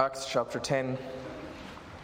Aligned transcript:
Acts 0.00 0.24
chapter 0.24 0.58
10. 0.58 0.96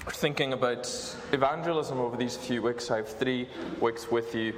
We're 0.05 0.13
thinking 0.13 0.53
about 0.53 0.87
evangelism 1.33 1.99
over 1.99 2.15
these 2.15 2.37
few 2.37 2.61
weeks. 2.61 2.91
I 2.91 2.99
have 2.99 3.09
three 3.09 3.49
weeks 3.81 4.11
with 4.11 4.35
you, 4.35 4.53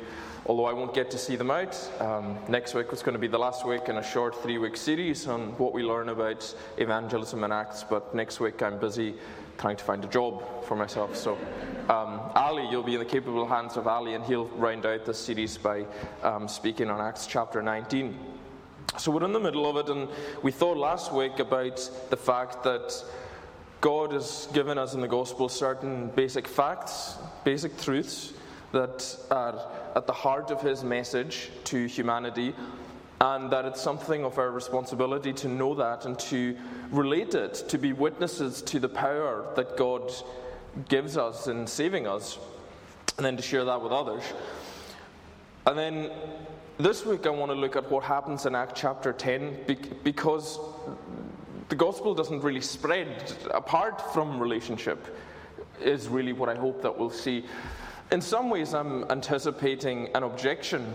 although 0.47 0.65
I 0.65 0.73
won't 0.73 0.93
get 0.93 1.09
to 1.13 1.19
see 1.19 1.37
them 1.37 1.53
out. 1.53 1.79
Um, 2.01 2.37
next 2.49 2.75
week 2.75 2.91
was 2.91 3.01
going 3.01 3.13
to 3.13 3.21
be 3.21 3.29
the 3.29 3.39
last 3.39 3.65
week 3.65 3.89
in 3.89 3.99
a 3.99 4.03
short 4.03 4.43
three 4.43 4.59
week 4.59 4.77
series 4.77 5.29
on 5.29 5.57
what 5.57 5.73
we 5.73 5.85
learn 5.85 6.09
about 6.09 6.53
evangelism 6.79 7.45
in 7.45 7.53
Acts, 7.53 7.85
but 7.89 8.13
next 8.13 8.41
week 8.41 8.61
I'm 8.61 8.77
busy 8.77 9.15
trying 9.57 9.77
to 9.77 9.85
find 9.85 10.05
a 10.05 10.09
job 10.09 10.43
for 10.65 10.75
myself. 10.75 11.15
So, 11.17 11.39
um, 11.89 12.21
Ali, 12.35 12.69
you'll 12.69 12.83
be 12.83 12.95
in 12.95 12.99
the 12.99 13.05
capable 13.05 13.47
hands 13.47 13.77
of 13.77 13.87
Ali, 13.87 14.15
and 14.15 14.25
he'll 14.25 14.47
round 14.47 14.85
out 14.85 15.05
the 15.05 15.15
series 15.15 15.57
by 15.57 15.87
um, 16.25 16.49
speaking 16.49 16.91
on 16.91 17.01
Acts 17.01 17.29
chapter 17.29 17.63
19. 17.63 18.19
So, 18.97 19.13
we're 19.13 19.25
in 19.25 19.33
the 19.33 19.39
middle 19.39 19.71
of 19.71 19.77
it, 19.77 19.95
and 19.95 20.09
we 20.43 20.51
thought 20.51 20.77
last 20.77 21.13
week 21.13 21.39
about 21.39 21.89
the 22.11 22.17
fact 22.17 22.65
that 22.65 22.93
God 23.81 24.13
has 24.13 24.49
given 24.53 24.77
us 24.77 24.95
in 24.95 25.01
the 25.01 25.09
gospel 25.09 25.49
certain 25.49 26.09
basic 26.09 26.49
facts, 26.49 27.15
basic 27.45 27.81
truths 27.81 28.33
that 28.73 29.17
are 29.31 29.71
at 29.95 30.07
the 30.07 30.13
heart 30.13 30.51
of 30.51 30.61
his 30.61 30.83
message 30.83 31.51
to 31.65 31.87
humanity, 31.87 32.55
and 33.21 33.51
that 33.51 33.65
it's 33.65 33.81
something 33.81 34.25
of 34.25 34.39
our 34.39 34.51
responsibility 34.51 35.33
to 35.33 35.49
know 35.49 35.75
that 35.75 36.07
and 36.07 36.19
to 36.19 36.57
relate 36.91 37.35
it, 37.35 37.55
to 37.69 37.79
be 37.79 37.93
witnesses 37.93 38.63
to 38.63 38.81
the 38.81 38.89
power 38.89 39.47
that 39.55 39.77
God 39.77 40.13
gives 40.89 41.17
us 41.17 41.47
in 41.47 41.67
saving 41.67 42.07
us, 42.07 42.39
and 43.17 43.25
then 43.25 43.37
to 43.37 43.43
share 43.43 43.65
that 43.65 43.81
with 43.81 43.93
others. 43.93 44.23
And 45.67 45.79
then 45.79 46.11
this 46.79 47.05
week 47.07 47.27
I 47.27 47.31
want 47.31 47.53
to 47.53 47.57
look 47.57 47.77
at 47.77 47.91
what 47.91 48.05
happens 48.05 48.45
in 48.45 48.55
Act 48.55 48.77
chapter 48.77 49.13
10 49.13 49.67
because 50.03 50.59
the 51.69 51.77
gospel 51.77 52.15
doesn't 52.15 52.43
really 52.43 52.61
spread 52.61 53.33
apart 53.53 54.13
from 54.13 54.41
relationship, 54.41 55.17
is 55.81 56.09
really 56.09 56.33
what 56.33 56.49
I 56.49 56.55
hope 56.55 56.83
that 56.83 56.99
we'll 56.99 57.11
see. 57.11 57.45
In 58.11 58.21
some 58.21 58.49
ways, 58.49 58.75
I'm 58.75 59.05
anticipating 59.11 60.09
an 60.15 60.23
objection. 60.23 60.95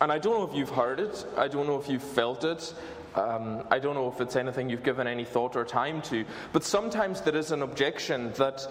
And 0.00 0.10
I 0.10 0.18
don't 0.18 0.38
know 0.38 0.48
if 0.48 0.56
you've 0.56 0.70
heard 0.70 1.00
it, 1.00 1.26
I 1.36 1.48
don't 1.48 1.66
know 1.66 1.78
if 1.78 1.88
you've 1.88 2.02
felt 2.02 2.44
it, 2.44 2.72
um, 3.16 3.64
I 3.70 3.78
don't 3.78 3.94
know 3.94 4.08
if 4.08 4.20
it's 4.20 4.36
anything 4.36 4.70
you've 4.70 4.84
given 4.84 5.06
any 5.06 5.24
thought 5.24 5.56
or 5.56 5.64
time 5.64 6.00
to, 6.02 6.24
but 6.52 6.64
sometimes 6.64 7.20
there 7.20 7.36
is 7.36 7.50
an 7.50 7.62
objection 7.62 8.32
that, 8.34 8.66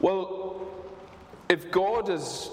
well, 0.00 0.60
if 1.48 1.70
God 1.72 2.08
is 2.08 2.50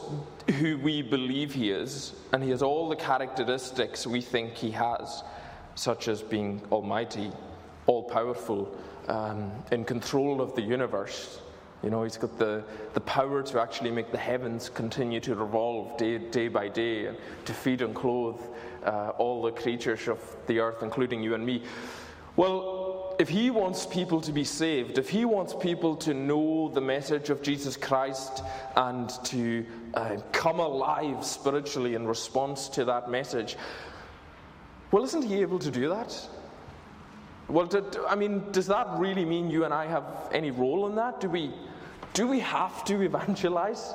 who 0.58 0.78
we 0.80 1.04
believe 1.04 1.54
He 1.54 1.70
is, 1.70 2.14
and 2.32 2.42
He 2.42 2.50
has 2.50 2.64
all 2.64 2.90
the 2.90 2.96
characteristics 2.96 4.08
we 4.08 4.22
think 4.22 4.56
He 4.56 4.72
has, 4.72 5.24
such 5.76 6.08
as 6.08 6.24
being 6.24 6.62
almighty, 6.72 7.32
all 7.88 8.04
powerful, 8.04 8.76
um, 9.08 9.52
in 9.72 9.84
control 9.84 10.42
of 10.42 10.54
the 10.56 10.62
universe, 10.62 11.40
you 11.84 11.90
know, 11.90 12.04
he's 12.04 12.18
got 12.18 12.38
the, 12.38 12.64
the 12.94 13.00
power 13.02 13.44
to 13.44 13.62
actually 13.62 13.92
make 13.92 14.12
the 14.12 14.18
heavens 14.18 14.70
continue 14.70 15.20
to 15.22 15.36
revolve 15.36 15.98
day, 15.98 16.18
day 16.18 16.48
by 16.48 16.68
day 16.68 17.06
and 17.06 17.18
to 17.46 17.54
feed 17.54 17.82
and 17.82 17.94
clothe 17.96 18.42
uh, 18.84 19.12
all 19.18 19.42
the 19.42 19.52
creatures 19.52 20.08
of 20.08 20.20
the 20.48 20.60
earth, 20.60 20.82
including 20.82 21.22
you 21.22 21.34
and 21.36 21.46
me. 21.46 21.64
Well, 22.36 23.16
if 23.20 23.30
he 23.30 23.50
wants 23.52 23.86
people 23.86 24.22
to 24.22 24.32
be 24.32 24.44
saved, 24.44 24.98
if 24.98 25.10
he 25.10 25.26
wants 25.26 25.54
people 25.54 25.96
to 25.98 26.14
know 26.14 26.70
the 26.70 26.82
message 26.82 27.30
of 27.30 27.42
Jesus 27.42 27.76
Christ 27.78 28.44
and 28.76 29.10
to 29.26 29.66
uh, 29.94 30.18
come 30.32 30.60
alive 30.60 31.26
spiritually 31.26 31.96
in 31.96 32.08
response 32.08 32.70
to 32.70 32.86
that 32.86 33.10
message, 33.10 33.56
well, 34.92 35.04
isn't 35.04 35.24
he 35.24 35.42
able 35.42 35.60
to 35.60 35.72
do 35.72 35.90
that? 35.90 36.16
Well, 37.48 37.70
I 38.10 38.16
mean, 38.16 38.52
does 38.52 38.68
that 38.68 38.88
really 38.98 39.24
mean 39.24 39.50
you 39.50 39.64
and 39.64 39.74
I 39.74 39.86
have 39.86 40.04
any 40.34 40.52
role 40.52 40.88
in 40.88 40.96
that? 40.96 41.22
Do 41.22 41.30
we, 41.30 41.54
do 42.14 42.28
we 42.28 42.42
have 42.42 42.84
to 42.86 43.02
evangelize? 43.02 43.94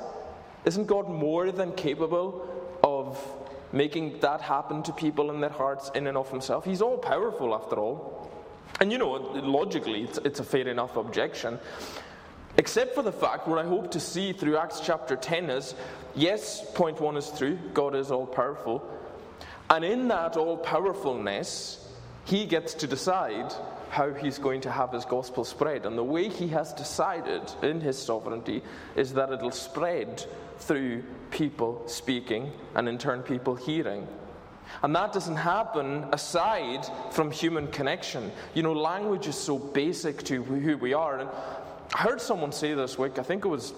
Isn't 0.65 0.87
God 0.87 1.07
more 1.07 1.51
than 1.51 1.73
capable 1.73 2.47
of 2.83 3.23
making 3.71 4.19
that 4.21 4.41
happen 4.41 4.81
to 4.83 4.91
people 4.91 5.29
in 5.29 5.39
their 5.39 5.51
hearts 5.51 5.91
in 5.93 6.07
and 6.07 6.17
of 6.17 6.31
Himself? 6.31 6.65
He's 6.65 6.81
all 6.81 6.97
powerful, 6.97 7.53
after 7.53 7.75
all. 7.75 8.31
And 8.79 8.91
you 8.91 8.97
know, 8.97 9.11
logically, 9.11 10.03
it's, 10.03 10.17
it's 10.19 10.39
a 10.39 10.43
fair 10.43 10.67
enough 10.67 10.97
objection. 10.97 11.59
Except 12.57 12.95
for 12.95 13.03
the 13.03 13.11
fact, 13.11 13.47
what 13.47 13.59
I 13.59 13.67
hope 13.67 13.91
to 13.91 13.99
see 13.99 14.33
through 14.33 14.57
Acts 14.57 14.79
chapter 14.79 15.15
10 15.15 15.49
is 15.49 15.75
yes, 16.15 16.63
point 16.73 16.99
one 17.01 17.17
is 17.17 17.31
true, 17.37 17.57
God 17.73 17.95
is 17.95 18.11
all 18.11 18.27
powerful. 18.27 18.87
And 19.69 19.83
in 19.83 20.07
that 20.09 20.37
all 20.37 20.57
powerfulness, 20.57 21.82
he 22.25 22.45
gets 22.45 22.73
to 22.75 22.87
decide 22.87 23.53
how 23.89 24.13
he's 24.13 24.39
going 24.39 24.61
to 24.61 24.71
have 24.71 24.91
his 24.91 25.05
gospel 25.05 25.43
spread. 25.43 25.85
And 25.85 25.97
the 25.97 26.03
way 26.03 26.29
he 26.29 26.47
has 26.47 26.73
decided 26.73 27.41
in 27.61 27.79
his 27.79 27.97
sovereignty 27.97 28.63
is 28.95 29.13
that 29.13 29.31
it'll 29.31 29.51
spread 29.51 30.25
through 30.57 31.03
people 31.31 31.83
speaking 31.87 32.51
and 32.75 32.87
in 32.87 32.97
turn 32.97 33.21
people 33.21 33.55
hearing. 33.55 34.07
And 34.81 34.95
that 34.95 35.13
doesn't 35.13 35.35
happen 35.35 36.07
aside 36.11 36.85
from 37.11 37.29
human 37.29 37.67
connection. 37.67 38.31
You 38.53 38.63
know, 38.63 38.73
language 38.73 39.27
is 39.27 39.35
so 39.35 39.59
basic 39.59 40.23
to 40.23 40.43
who 40.43 40.77
we 40.77 40.93
are. 40.93 41.19
And 41.19 41.29
I 41.93 41.99
heard 41.99 42.19
someone 42.19 42.51
say 42.51 42.73
this 42.73 42.97
week, 42.97 43.19
I 43.19 43.23
think 43.23 43.45
it 43.45 43.49
was 43.49 43.73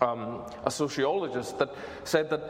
um, 0.00 0.42
a 0.64 0.70
sociologist, 0.70 1.58
that 1.58 1.74
said 2.04 2.30
that 2.30 2.42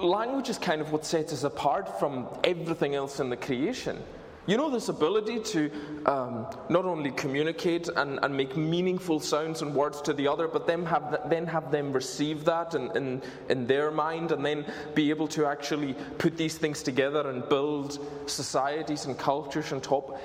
language 0.00 0.48
is 0.48 0.58
kind 0.58 0.80
of 0.80 0.92
what 0.92 1.04
sets 1.04 1.32
us 1.32 1.44
apart 1.44 1.98
from 1.98 2.28
everything 2.44 2.94
else 2.94 3.20
in 3.20 3.30
the 3.30 3.36
creation. 3.36 4.02
You 4.46 4.58
know, 4.58 4.68
this 4.68 4.90
ability 4.90 5.40
to 5.40 5.70
um, 6.04 6.46
not 6.68 6.84
only 6.84 7.10
communicate 7.12 7.88
and, 7.88 8.18
and 8.22 8.36
make 8.36 8.58
meaningful 8.58 9.18
sounds 9.18 9.62
and 9.62 9.74
words 9.74 10.02
to 10.02 10.12
the 10.12 10.28
other, 10.28 10.48
but 10.48 10.66
then 10.66 10.84
have, 10.84 11.30
then 11.30 11.46
have 11.46 11.70
them 11.70 11.94
receive 11.94 12.44
that 12.44 12.74
in, 12.74 12.94
in, 12.94 13.22
in 13.48 13.66
their 13.66 13.90
mind 13.90 14.32
and 14.32 14.44
then 14.44 14.66
be 14.94 15.08
able 15.08 15.28
to 15.28 15.46
actually 15.46 15.94
put 16.18 16.36
these 16.36 16.58
things 16.58 16.82
together 16.82 17.30
and 17.30 17.48
build 17.48 17.98
societies 18.26 19.06
and 19.06 19.18
cultures 19.18 19.72
on 19.72 19.80
top. 19.80 20.20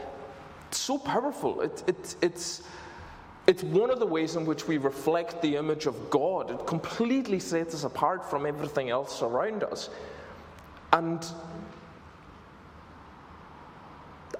It's 0.67 0.79
so 0.79 0.97
powerful. 0.97 1.61
It, 1.61 1.83
it, 1.87 2.15
it's, 2.21 2.63
it's 3.49 3.63
one 3.63 3.89
of 3.89 3.97
the 3.97 4.05
ways 4.05 4.35
in 4.35 4.45
which 4.45 4.67
we 4.67 4.77
reflect 4.77 5.41
the 5.41 5.55
image 5.55 5.87
of 5.87 6.11
God. 6.11 6.51
It 6.51 6.67
completely 6.67 7.39
sets 7.39 7.73
us 7.73 7.83
apart 7.83 8.29
from 8.29 8.45
everything 8.45 8.91
else 8.91 9.23
around 9.23 9.63
us. 9.63 9.89
And 10.93 11.25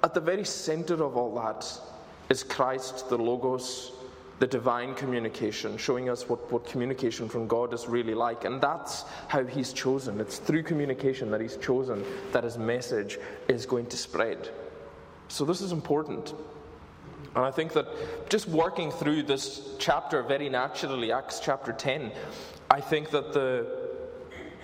at 0.04 0.14
the 0.14 0.20
very 0.20 0.44
center 0.44 1.02
of 1.02 1.16
all 1.16 1.34
that 1.34 1.66
is 2.28 2.44
Christ, 2.44 3.08
the 3.08 3.18
Logos, 3.18 3.90
the 4.38 4.46
divine 4.46 4.94
communication, 4.94 5.76
showing 5.76 6.08
us 6.08 6.28
what, 6.28 6.52
what 6.52 6.64
communication 6.64 7.28
from 7.28 7.48
God 7.48 7.74
is 7.74 7.88
really 7.88 8.14
like. 8.14 8.44
And 8.44 8.60
that's 8.60 9.06
how 9.26 9.44
He's 9.44 9.72
chosen. 9.72 10.20
It's 10.20 10.38
through 10.38 10.62
communication 10.62 11.32
that 11.32 11.40
He's 11.40 11.56
chosen 11.56 12.04
that 12.30 12.44
His 12.44 12.58
message 12.58 13.18
is 13.48 13.66
going 13.66 13.86
to 13.86 13.96
spread. 13.96 14.50
So, 15.26 15.44
this 15.44 15.60
is 15.60 15.72
important. 15.72 16.32
And 17.34 17.44
I 17.44 17.50
think 17.50 17.72
that 17.74 18.28
just 18.28 18.48
working 18.48 18.90
through 18.90 19.22
this 19.24 19.76
chapter 19.78 20.22
very 20.22 20.48
naturally, 20.48 21.12
Acts 21.12 21.40
chapter 21.40 21.72
10, 21.72 22.12
I 22.70 22.80
think 22.80 23.10
that 23.10 23.32
the 23.32 23.80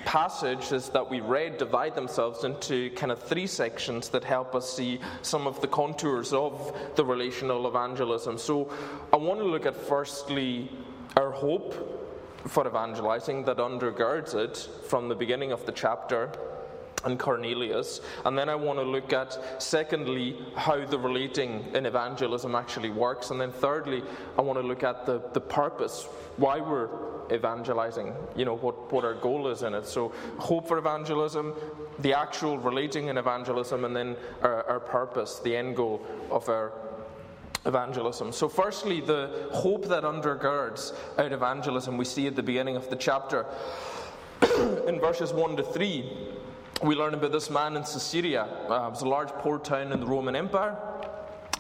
passages 0.05 0.89
that 0.91 1.11
we 1.11 1.21
read 1.21 1.59
divide 1.59 1.95
themselves 1.95 2.45
into 2.45 2.91
kind 2.91 3.11
of 3.11 3.21
three 3.21 3.47
sections 3.47 4.09
that 4.11 4.23
help 4.23 4.55
us 4.55 4.73
see 4.73 5.01
some 5.23 5.47
of 5.49 5.61
the 5.61 5.67
contours 5.67 6.33
of 6.33 6.77
the 6.95 7.05
relational 7.05 7.67
evangelism. 7.67 8.39
So 8.39 8.73
I 9.13 9.17
want 9.17 9.41
to 9.41 9.47
look 9.47 9.67
at 9.67 9.77
firstly 9.77 10.71
our 11.17 11.33
hope 11.33 11.75
for 12.47 12.67
evangelizing 12.67 13.45
that 13.45 13.57
undergirds 13.57 14.35
it 14.35 14.69
from 14.89 15.09
the 15.09 15.15
beginning 15.17 15.51
of 15.51 15.67
the 15.67 15.73
chapter 15.73 16.31
and 17.07 17.19
Cornelius. 17.19 18.01
And 18.25 18.37
then 18.37 18.49
I 18.49 18.55
want 18.55 18.79
to 18.79 18.85
look 18.85 19.13
at, 19.13 19.63
secondly, 19.63 20.37
how 20.57 20.85
the 20.85 20.99
relating 20.99 21.65
in 21.75 21.87
evangelism 21.87 22.55
actually 22.55 22.91
works. 22.91 23.31
And 23.31 23.41
then 23.41 23.53
thirdly, 23.53 24.03
I 24.37 24.43
want 24.43 24.59
to 24.59 24.67
look 24.67 24.83
at 24.83 25.07
the, 25.07 25.23
the 25.33 25.41
purpose, 25.41 26.07
why 26.37 26.61
we're 26.61 26.89
evangelizing, 27.33 28.13
you 28.37 28.45
know, 28.45 28.57
what, 28.57 28.93
what 28.93 29.05
our 29.05 29.15
goal 29.15 29.49
is 29.49 29.63
in 29.63 29.75
it. 29.75 29.87
So, 29.87 30.13
hope 30.39 30.69
for 30.69 30.79
evangelism, 30.79 31.55
the 32.01 32.13
actual 32.13 32.59
relating 32.59 33.09
in 33.09 33.19
evangelism, 33.19 33.85
and 33.85 33.97
then 33.97 34.17
our, 34.43 34.65
our 34.65 34.81
purpose, 34.81 35.41
the 35.41 35.57
end 35.57 35.77
goal 35.77 36.05
of 36.31 36.49
our 36.49 36.73
evangelism. 37.65 38.33
So, 38.33 38.49
firstly, 38.49 39.01
the 39.01 39.49
hope 39.53 39.89
that 39.89 40.05
undergirds 40.05 40.95
our 41.19 41.33
evangelism 41.33 41.97
we 41.97 42.05
see 42.05 42.27
at 42.27 42.37
the 42.37 42.43
beginning 42.43 42.77
of 42.77 42.91
the 42.91 42.97
chapter. 42.97 43.47
in 44.87 45.01
verses 45.01 45.33
1 45.33 45.57
to 45.57 45.63
3, 45.63 46.05
we 46.83 46.95
learn 46.95 47.15
about 47.15 47.33
this 47.33 47.51
man 47.51 47.77
in 47.77 47.83
Caesarea. 47.83 48.45
Uh, 48.69 48.87
it 48.87 48.91
was 48.91 49.03
a 49.03 49.09
large 49.09 49.31
port 49.31 49.65
town 49.65 49.93
in 49.93 50.01
the 50.01 50.07
Roman 50.07 50.37
Empire. 50.37 50.77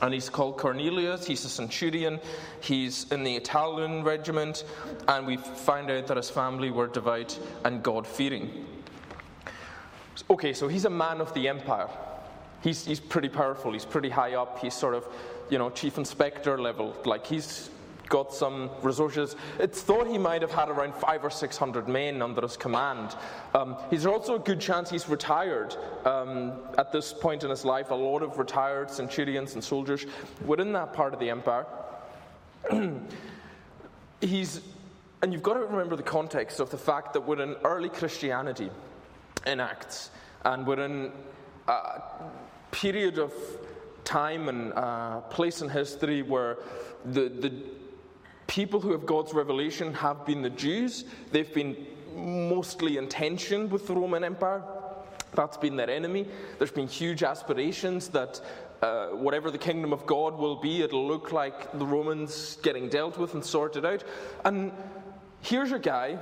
And 0.02 0.12
he's 0.12 0.28
called 0.28 0.58
Cornelius. 0.58 1.26
He's 1.26 1.44
a 1.46 1.48
centurion. 1.48 2.20
He's 2.60 3.10
in 3.10 3.24
the 3.24 3.34
Italian 3.34 4.04
regiment. 4.04 4.64
And 5.08 5.26
we 5.26 5.38
find 5.38 5.90
out 5.90 6.06
that 6.08 6.18
his 6.18 6.28
family 6.28 6.70
were 6.70 6.86
devout 6.86 7.38
and 7.64 7.82
God 7.82 8.06
fearing. 8.06 8.66
Okay, 10.28 10.52
so 10.52 10.68
he's 10.68 10.84
a 10.84 10.90
man 10.90 11.20
of 11.20 11.32
the 11.32 11.48
empire. 11.48 11.88
He's, 12.62 12.84
he's 12.84 13.00
pretty 13.00 13.28
powerful. 13.28 13.72
He's 13.72 13.84
pretty 13.84 14.10
high 14.10 14.34
up. 14.34 14.58
He's 14.58 14.74
sort 14.74 14.94
of 14.94 15.06
you 15.48 15.58
know, 15.58 15.70
chief 15.70 15.98
inspector 15.98 16.58
level. 16.58 16.94
Like 17.04 17.26
he's 17.26 17.70
got 18.08 18.32
some 18.32 18.70
resources. 18.82 19.36
It's 19.58 19.82
thought 19.82 20.06
he 20.06 20.18
might 20.18 20.42
have 20.42 20.52
had 20.52 20.68
around 20.68 20.94
five 20.94 21.24
or 21.24 21.30
six 21.30 21.56
hundred 21.56 21.88
men 21.88 22.22
under 22.22 22.40
his 22.40 22.56
command. 22.56 23.16
Um, 23.54 23.76
he's 23.90 24.06
also 24.06 24.36
a 24.36 24.38
good 24.38 24.60
chance 24.60 24.90
he's 24.90 25.08
retired 25.08 25.76
um, 26.04 26.52
at 26.78 26.92
this 26.92 27.12
point 27.12 27.44
in 27.44 27.50
his 27.50 27.64
life. 27.64 27.90
A 27.90 27.94
lot 27.94 28.22
of 28.22 28.38
retired 28.38 28.90
centurions 28.90 29.54
and 29.54 29.62
soldiers 29.62 30.06
within 30.44 30.72
that 30.72 30.92
part 30.92 31.14
of 31.14 31.20
the 31.20 31.30
empire. 31.30 31.66
he's, 34.20 34.60
and 35.22 35.32
you've 35.32 35.42
got 35.42 35.54
to 35.54 35.60
remember 35.60 35.96
the 35.96 36.02
context 36.02 36.60
of 36.60 36.70
the 36.70 36.78
fact 36.78 37.12
that 37.12 37.20
we're 37.20 37.42
in 37.42 37.54
early 37.64 37.88
Christianity 37.88 38.70
in 39.46 39.60
Acts, 39.60 40.10
and 40.44 40.66
we're 40.66 40.84
in 40.84 41.12
a 41.68 42.02
period 42.70 43.18
of 43.18 43.32
time 44.04 44.48
and 44.48 44.72
uh, 44.74 45.20
place 45.22 45.62
in 45.62 45.68
history 45.68 46.22
where 46.22 46.58
the, 47.04 47.28
the 47.28 47.52
people 48.56 48.80
who 48.80 48.90
have 48.92 49.04
God's 49.04 49.34
revelation 49.34 49.92
have 49.92 50.24
been 50.24 50.40
the 50.40 50.48
Jews. 50.48 51.04
They've 51.30 51.52
been 51.52 51.76
mostly 52.14 52.96
in 52.96 53.06
tension 53.06 53.68
with 53.68 53.86
the 53.86 53.92
Roman 53.92 54.24
Empire. 54.24 54.62
That's 55.34 55.58
been 55.58 55.76
their 55.76 55.90
enemy. 55.90 56.26
There's 56.56 56.70
been 56.70 56.88
huge 56.88 57.22
aspirations 57.22 58.08
that 58.08 58.40
uh, 58.80 59.08
whatever 59.08 59.50
the 59.50 59.58
kingdom 59.58 59.92
of 59.92 60.06
God 60.06 60.38
will 60.38 60.56
be, 60.56 60.80
it'll 60.80 61.06
look 61.06 61.32
like 61.32 61.70
the 61.78 61.84
Romans 61.84 62.56
getting 62.62 62.88
dealt 62.88 63.18
with 63.18 63.34
and 63.34 63.44
sorted 63.44 63.84
out. 63.84 64.02
And 64.46 64.72
here's 65.42 65.72
a 65.72 65.78
guy 65.78 66.18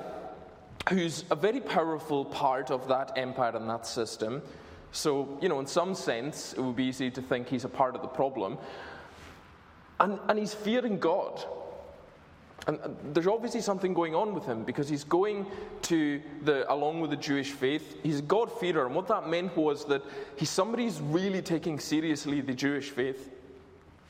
who's 0.89 1.25
a 1.31 1.37
very 1.37 1.61
powerful 1.61 2.25
part 2.25 2.73
of 2.73 2.89
that 2.89 3.13
empire 3.17 3.53
and 3.55 3.71
that 3.71 3.87
system. 3.87 4.43
So, 4.91 5.39
you 5.41 5.49
know, 5.49 5.61
in 5.61 5.69
some 5.69 5.95
sense, 5.95 6.53
it 6.55 6.61
would 6.61 6.75
be 6.75 6.87
easy 6.87 7.13
to 7.13 7.23
think 7.23 7.49
he's 7.49 7.65
a 7.65 7.69
part 7.69 7.95
of 7.95 8.03
the 8.03 8.09
problem. 8.09 8.59
And, 10.01 10.19
and 10.29 10.37
he's 10.37 10.53
fearing 10.53 10.99
God. 10.99 11.41
And 12.67 12.81
uh, 12.81 12.89
there's 13.13 13.27
obviously 13.27 13.61
something 13.61 13.95
going 13.95 14.15
on 14.15 14.35
with 14.35 14.45
him 14.45 14.65
because 14.65 14.89
he's 14.89 15.05
going 15.05 15.47
to 15.83 16.21
the, 16.43 16.71
along 16.73 17.01
with 17.01 17.11
the 17.11 17.17
Jewish 17.17 17.53
faith, 17.53 17.99
he's 18.03 18.21
a 18.21 18.23
God-fearer. 18.23 18.87
And 18.87 18.95
what 18.95 19.09
that 19.09 19.29
meant 19.29 19.57
was 19.57 19.85
that 19.87 20.03
he's 20.37 20.51
somebody 20.51 20.85
who's 20.85 21.01
really 21.01 21.43
taking 21.43 21.79
seriously 21.79 22.41
the 22.41 22.55
Jewish 22.55 22.91
faith. 22.91 23.31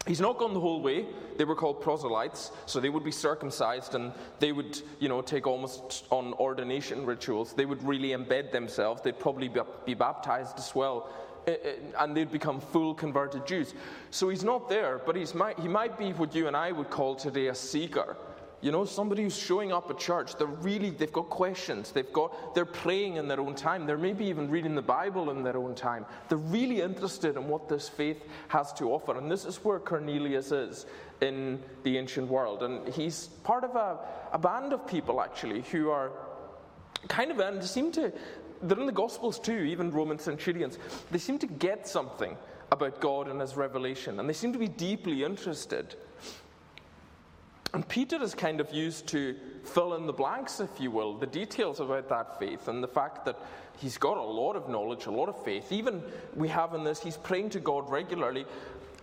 He's 0.07 0.21
not 0.21 0.39
gone 0.39 0.53
the 0.53 0.61
whole 0.61 0.83
way. 0.83 1.07
They 1.39 1.45
were 1.45 1.55
called 1.55 1.81
proselytes, 1.81 2.53
so 2.67 2.79
they 2.79 2.91
would 2.91 3.05
be 3.05 3.11
circumcised 3.11 3.95
and 3.95 4.13
they 4.39 4.53
would, 4.53 4.81
you 5.01 5.09
know, 5.09 5.23
take 5.23 5.47
almost 5.47 6.05
on 6.11 6.35
ordination 6.35 7.07
rituals. 7.07 7.55
They 7.55 7.65
would 7.65 7.83
really 7.83 8.11
embed 8.11 8.53
themselves. 8.53 9.01
They'd 9.01 9.19
probably 9.19 9.51
be 9.87 9.95
baptized 9.95 10.59
as 10.59 10.75
well 10.75 11.09
and 11.99 12.17
they'd 12.17 12.31
become 12.31 12.61
full 12.61 12.95
converted 12.95 13.47
Jews. 13.47 13.75
So 14.11 14.29
he's 14.29 14.45
not 14.45 14.69
there, 14.69 15.01
but 15.05 15.17
he's 15.17 15.35
might, 15.35 15.59
he 15.59 15.69
might 15.69 15.99
be 15.99 16.13
what 16.13 16.35
you 16.35 16.47
and 16.47 16.57
I 16.57 16.73
would 16.73 16.91
call 16.91 17.15
today 17.15 17.49
a 17.49 17.55
seeker. 17.55 18.17
You 18.65 18.73
know, 18.73 18.87
somebody 18.87 19.25
who's 19.25 19.37
showing 19.37 19.73
up 19.73 19.91
at 19.91 19.99
church, 19.99 20.37
they're 20.37 20.47
really, 20.47 20.89
they've 20.89 21.13
got 21.13 21.29
questions. 21.29 21.93
They've 21.93 22.11
got, 22.15 22.55
they're 22.55 22.65
praying 22.65 23.17
in 23.17 23.29
their 23.29 23.39
own 23.39 23.55
time. 23.55 23.85
They're 23.85 23.99
maybe 23.99 24.25
even 24.25 24.51
reading 24.51 24.75
the 24.75 24.81
Bible 24.81 25.29
in 25.29 25.43
their 25.43 25.59
own 25.59 25.75
time. 25.75 26.07
They're 26.31 26.39
really 26.39 26.81
interested 26.81 27.37
in 27.37 27.47
what 27.47 27.69
this 27.69 27.91
faith 27.91 28.23
has 28.49 28.73
to 28.75 28.91
offer. 28.91 29.19
And 29.19 29.31
this 29.31 29.45
is 29.45 29.57
where 29.57 29.79
Cornelius 29.79 30.51
is 30.51 30.87
in 31.21 31.63
the 31.83 31.99
ancient 31.99 32.27
world. 32.27 32.63
And 32.63 32.89
he's 32.89 33.27
part 33.43 33.65
of 33.65 33.77
a, 33.77 33.99
a 34.33 34.39
band 34.39 34.73
of 34.73 34.87
people, 34.87 35.21
actually, 35.21 35.61
who 35.71 35.91
are 35.91 36.13
kind 37.07 37.31
of, 37.31 37.41
and 37.41 37.63
seem 37.63 37.93
to, 37.93 38.15
they're 38.63 38.81
in 38.81 38.87
the 38.87 38.93
Gospels 38.93 39.39
too, 39.39 39.59
even 39.59 39.91
Roman 39.91 40.19
centurions. 40.19 40.79
They 41.11 41.19
seem 41.19 41.39
to 41.41 41.47
get 41.47 41.87
something 41.87 42.35
about 42.73 43.03
God 43.03 43.29
and 43.29 43.43
his 43.43 43.57
revelation. 43.57 44.19
And 44.21 44.27
they 44.27 44.33
seem 44.33 44.55
to 44.55 44.59
be 44.59 44.69
deeply 44.69 45.23
interested. 45.23 45.97
And 47.75 47.87
Peter 47.89 48.23
is 48.23 48.37
kind 48.37 48.61
of 48.61 48.73
used 48.73 49.09
to 49.09 49.35
fill 49.65 49.95
in 49.95 50.07
the 50.07 50.13
blanks, 50.13 50.61
if 50.61 50.71
you 50.79 50.93
will, 50.93 51.19
the 51.19 51.27
details 51.27 51.81
about 51.81 52.09
that 52.09 52.39
faith 52.39 52.69
and 52.69 52.81
the 52.81 52.89
fact 52.89 53.25
that 53.25 53.37
he's 53.79 53.99
got 53.99 54.17
a 54.17 54.23
lot 54.23 54.55
of 54.55 54.69
knowledge, 54.69 55.07
a 55.07 55.11
lot 55.11 55.29
of 55.29 55.45
faith. 55.45 55.73
Even 55.73 56.01
we 56.37 56.47
have 56.47 56.75
in 56.75 56.85
this, 56.85 57.03
he's 57.03 57.17
praying 57.17 57.51
to 57.51 57.59
God 57.59 57.91
regularly. 57.91 58.47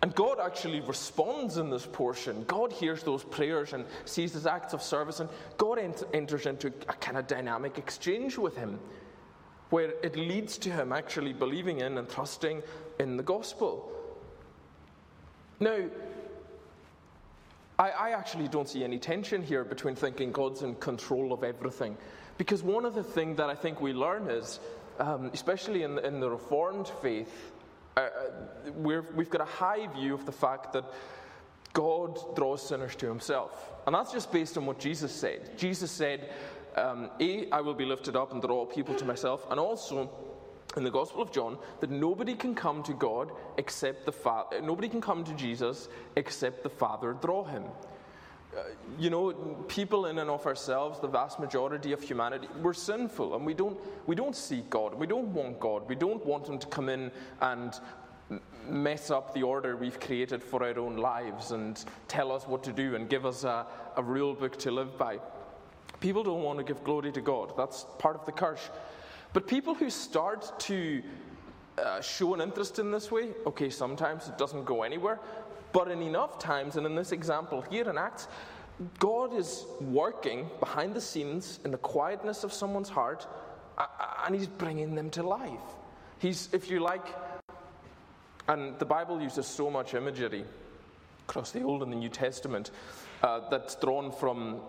And 0.02 0.16
God 0.16 0.40
actually 0.40 0.80
responds 0.80 1.58
in 1.58 1.70
this 1.70 1.86
portion. 1.86 2.46
God 2.46 2.72
hears 2.72 3.04
those 3.04 3.26
prayers 3.26 3.74
and 3.74 3.84
sees 4.06 4.32
his 4.32 4.48
acts 4.48 4.74
of 4.74 4.82
service, 4.82 5.20
and 5.20 5.30
God 5.58 5.78
ent- 5.78 6.06
enters 6.14 6.46
into 6.46 6.68
a 6.68 6.94
kind 6.94 7.18
of 7.18 7.28
dynamic 7.28 7.78
exchange 7.78 8.38
with 8.38 8.56
him 8.56 8.80
where 9.70 9.94
it 10.02 10.16
leads 10.16 10.58
to 10.60 10.72
him 10.72 10.94
actually 10.94 11.34
believing 11.34 11.82
in 11.82 11.98
and 11.98 12.10
trusting 12.10 12.64
in 13.00 13.18
the 13.18 13.24
gospel. 13.24 13.92
Now, 15.60 15.78
I, 17.82 17.90
I 17.90 18.10
actually 18.12 18.48
don't 18.48 18.70
see 18.70 18.84
any 18.84 19.00
tension 19.00 19.42
here 19.42 19.64
between 19.64 19.96
thinking 19.96 20.32
God's 20.32 20.62
in 20.62 20.76
control 20.76 21.34
of 21.34 21.44
everything. 21.44 21.98
Because 22.38 22.62
one 22.62 22.86
of 22.86 22.94
the 22.94 23.04
things 23.04 23.38
that 23.38 23.50
I 23.50 23.56
think 23.56 23.82
we 23.82 23.92
learn 23.92 24.30
is, 24.30 24.60
um, 25.00 25.32
especially 25.34 25.82
in, 25.82 25.98
in, 26.00 26.20
the 26.20 26.30
Reformed 26.30 26.88
faith, 27.02 27.52
uh, 27.98 28.02
uh 28.02 28.72
we 28.76 28.94
have 28.94 29.30
got 29.32 29.42
a 29.42 29.46
high 29.46 29.88
view 29.88 30.14
of 30.14 30.28
the 30.28 30.32
fact 30.32 30.74
that 30.74 30.86
God 31.74 32.36
draws 32.36 32.62
sinners 32.68 32.96
to 32.98 33.08
himself. 33.08 33.72
And 33.88 33.96
that's 33.96 34.12
just 34.12 34.32
based 34.32 34.58
on 34.60 34.68
what 34.68 34.78
Jesus 34.78 35.12
said. 35.12 35.58
Jesus 35.58 35.90
said, 35.90 36.30
um, 36.76 37.10
A, 37.20 37.50
I 37.50 37.62
will 37.62 37.74
be 37.74 37.86
lifted 37.86 38.16
up 38.16 38.32
and 38.32 38.44
draw 38.44 38.64
people 38.66 38.94
to 38.94 39.06
myself, 39.06 39.48
and 39.50 39.60
also 39.60 40.12
in 40.78 40.84
the 40.84 40.92
Gospel 40.92 41.22
of 41.22 41.32
John 41.32 41.58
that 41.80 41.90
nobody 41.90 42.36
can 42.36 42.56
come 42.56 42.84
to 42.84 42.94
God 42.94 43.32
except 43.58 44.06
the 44.06 44.12
Father, 44.12 44.62
nobody 44.62 44.88
can 44.88 45.02
come 45.02 45.24
to 45.24 45.34
Jesus 45.34 45.90
except 46.16 46.64
the 46.64 46.70
Father 46.70 47.14
draw 47.14 47.44
him. 47.44 47.64
Uh, 48.56 48.64
you 49.00 49.10
know, 49.10 49.32
people 49.70 50.08
in 50.08 50.20
and 50.20 50.30
of 50.30 50.46
ourselves, 50.46 51.00
the 51.00 51.08
vast 51.08 51.40
majority 51.40 51.94
of 51.94 52.02
humanity, 52.02 52.50
we're 52.62 52.74
sinful 52.74 53.34
and 53.34 53.46
we 53.46 53.54
don't, 53.54 53.78
we 54.08 54.16
don't 54.16 54.36
seek 54.36 54.70
God. 54.70 54.94
We 54.94 55.08
don't 55.08 55.34
want 55.34 55.58
God. 55.60 55.88
We 55.88 55.96
don't 55.96 56.26
want 56.26 56.48
Him 56.48 56.60
to 56.60 56.68
come 56.68 56.90
in 56.90 57.12
and 57.40 57.80
mess 58.68 59.10
up 59.10 59.34
the 59.34 59.44
order 59.44 59.78
we've 59.78 60.00
created 60.02 60.44
for 60.44 60.64
our 60.64 60.78
own 60.78 60.98
lives 60.98 61.52
and 61.52 61.84
tell 62.10 62.30
us 62.30 62.46
what 62.46 62.62
to 62.66 62.74
do 62.74 62.96
and 62.96 63.10
give 63.10 63.26
us 63.26 63.46
a, 63.46 63.66
a 63.96 64.04
rule 64.04 64.34
book 64.34 64.58
to 64.60 64.72
live 64.72 64.98
by. 64.98 65.20
People 66.02 66.24
don't 66.24 66.44
want 66.44 66.58
to 66.58 66.64
give 66.66 66.84
glory 66.84 67.12
to 67.14 67.22
God. 67.22 67.54
That's 67.56 67.86
part 68.00 68.18
of 68.18 68.26
the 68.26 68.32
curse. 68.34 68.70
But 69.34 69.48
people 69.48 69.74
who 69.74 69.90
start 69.90 70.60
to 70.62 71.02
uh, 71.78 72.02
show 72.02 72.34
an 72.34 72.42
interest 72.42 72.80
in 72.80 72.92
this 72.92 73.12
way, 73.12 73.30
okay, 73.46 73.70
sometimes 73.70 74.28
it 74.28 74.38
doesn't 74.38 74.66
go 74.66 74.84
anywhere, 74.84 75.20
but 75.72 75.90
in 75.90 76.02
enough 76.02 76.38
times, 76.38 76.76
and 76.76 76.86
in 76.86 76.96
this 76.96 77.12
example 77.14 77.62
here 77.62 77.90
in 77.90 77.98
Acts, 77.98 78.28
God 79.00 79.34
is 79.34 79.66
working 79.80 80.50
behind 80.60 80.94
the 80.94 81.02
scenes 81.02 81.60
in 81.64 81.72
the 81.72 81.78
quietness 81.78 82.44
of 82.44 82.52
someone's 82.52 82.90
heart, 82.90 83.26
and 84.26 84.36
He's 84.36 84.48
bringing 84.48 84.96
them 84.96 85.10
to 85.12 85.24
life. 85.24 85.60
He's, 86.20 86.50
if 86.52 86.70
you 86.70 86.82
like, 86.82 87.06
and 88.48 88.78
the 88.80 88.86
Bible 88.86 89.22
uses 89.22 89.48
so 89.48 89.70
much 89.70 89.94
imagery 89.94 90.44
across 91.28 91.52
the 91.52 91.62
Old 91.64 91.84
and 91.84 91.92
the 91.92 91.96
New 91.96 92.10
Testament 92.10 92.72
uh, 93.24 93.50
that's 93.50 93.76
drawn 93.76 94.12
from 94.12 94.60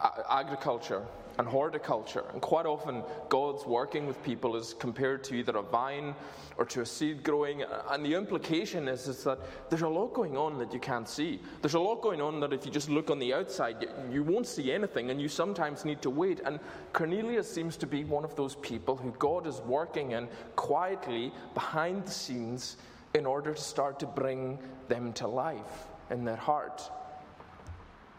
uh, 0.00 0.10
agriculture 0.30 1.02
and 1.38 1.46
horticulture. 1.46 2.24
And 2.32 2.40
quite 2.40 2.66
often, 2.66 3.02
God's 3.28 3.64
working 3.66 4.06
with 4.06 4.22
people 4.22 4.56
is 4.56 4.74
compared 4.74 5.24
to 5.24 5.34
either 5.34 5.56
a 5.56 5.62
vine 5.62 6.14
or 6.56 6.64
to 6.66 6.82
a 6.82 6.86
seed 6.86 7.22
growing. 7.22 7.64
And 7.90 8.04
the 8.04 8.14
implication 8.14 8.88
is, 8.88 9.08
is 9.08 9.24
that 9.24 9.38
there's 9.70 9.82
a 9.82 9.88
lot 9.88 10.12
going 10.12 10.36
on 10.36 10.58
that 10.58 10.72
you 10.74 10.80
can't 10.80 11.08
see. 11.08 11.40
There's 11.62 11.74
a 11.74 11.80
lot 11.80 12.02
going 12.02 12.20
on 12.20 12.40
that 12.40 12.52
if 12.52 12.66
you 12.66 12.72
just 12.72 12.90
look 12.90 13.10
on 13.10 13.18
the 13.18 13.32
outside, 13.32 13.86
you, 14.10 14.22
won't 14.22 14.46
see 14.46 14.70
anything, 14.70 15.10
and 15.10 15.20
you 15.20 15.28
sometimes 15.28 15.84
need 15.84 16.02
to 16.02 16.10
wait. 16.10 16.40
And 16.44 16.60
Cornelius 16.92 17.50
seems 17.50 17.76
to 17.78 17.86
be 17.86 18.04
one 18.04 18.24
of 18.24 18.36
those 18.36 18.56
people 18.56 18.96
who 18.96 19.12
God 19.18 19.46
is 19.46 19.60
working 19.60 20.12
in 20.12 20.28
quietly 20.56 21.32
behind 21.54 22.06
the 22.06 22.10
scenes 22.10 22.76
in 23.14 23.26
order 23.26 23.54
to 23.54 23.60
start 23.60 23.98
to 24.00 24.06
bring 24.06 24.58
them 24.88 25.12
to 25.14 25.26
life 25.26 25.88
in 26.10 26.24
their 26.24 26.36
heart. 26.36 26.82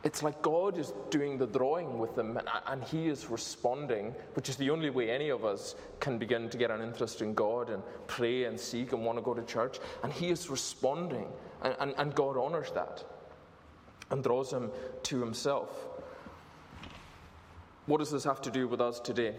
It's 0.03 0.23
like 0.23 0.41
God 0.41 0.77
is 0.77 0.93
doing 1.11 1.37
the 1.37 1.45
drawing 1.45 1.99
with 1.99 2.15
them 2.15 2.35
and, 2.37 2.47
and, 2.67 2.83
He 2.83 3.07
is 3.07 3.29
responding, 3.29 4.15
which 4.33 4.49
is 4.49 4.55
the 4.55 4.71
only 4.71 4.89
way 4.89 5.11
any 5.11 5.29
of 5.29 5.45
us 5.45 5.75
can 5.99 6.17
begin 6.17 6.49
to 6.49 6.57
get 6.57 6.71
an 6.71 6.81
interest 6.81 7.21
in 7.21 7.35
God 7.35 7.69
and 7.69 7.83
pray 8.07 8.45
and 8.45 8.59
seek 8.59 8.93
and 8.93 9.05
want 9.05 9.19
to 9.19 9.21
go 9.21 9.35
to 9.35 9.43
church. 9.43 9.79
And 10.03 10.11
He 10.11 10.29
is 10.29 10.49
responding, 10.49 11.27
and, 11.61 11.75
and, 11.79 11.93
and 11.97 12.15
God 12.15 12.35
honors 12.35 12.71
that 12.71 13.03
and 14.09 14.23
draws 14.23 14.51
Him 14.51 14.71
to 15.03 15.19
Himself. 15.19 15.69
What 17.85 17.99
does 17.99 18.09
this 18.09 18.23
have 18.23 18.41
to 18.41 18.51
do 18.51 18.67
with 18.67 18.81
us 18.81 18.99
today? 18.99 19.35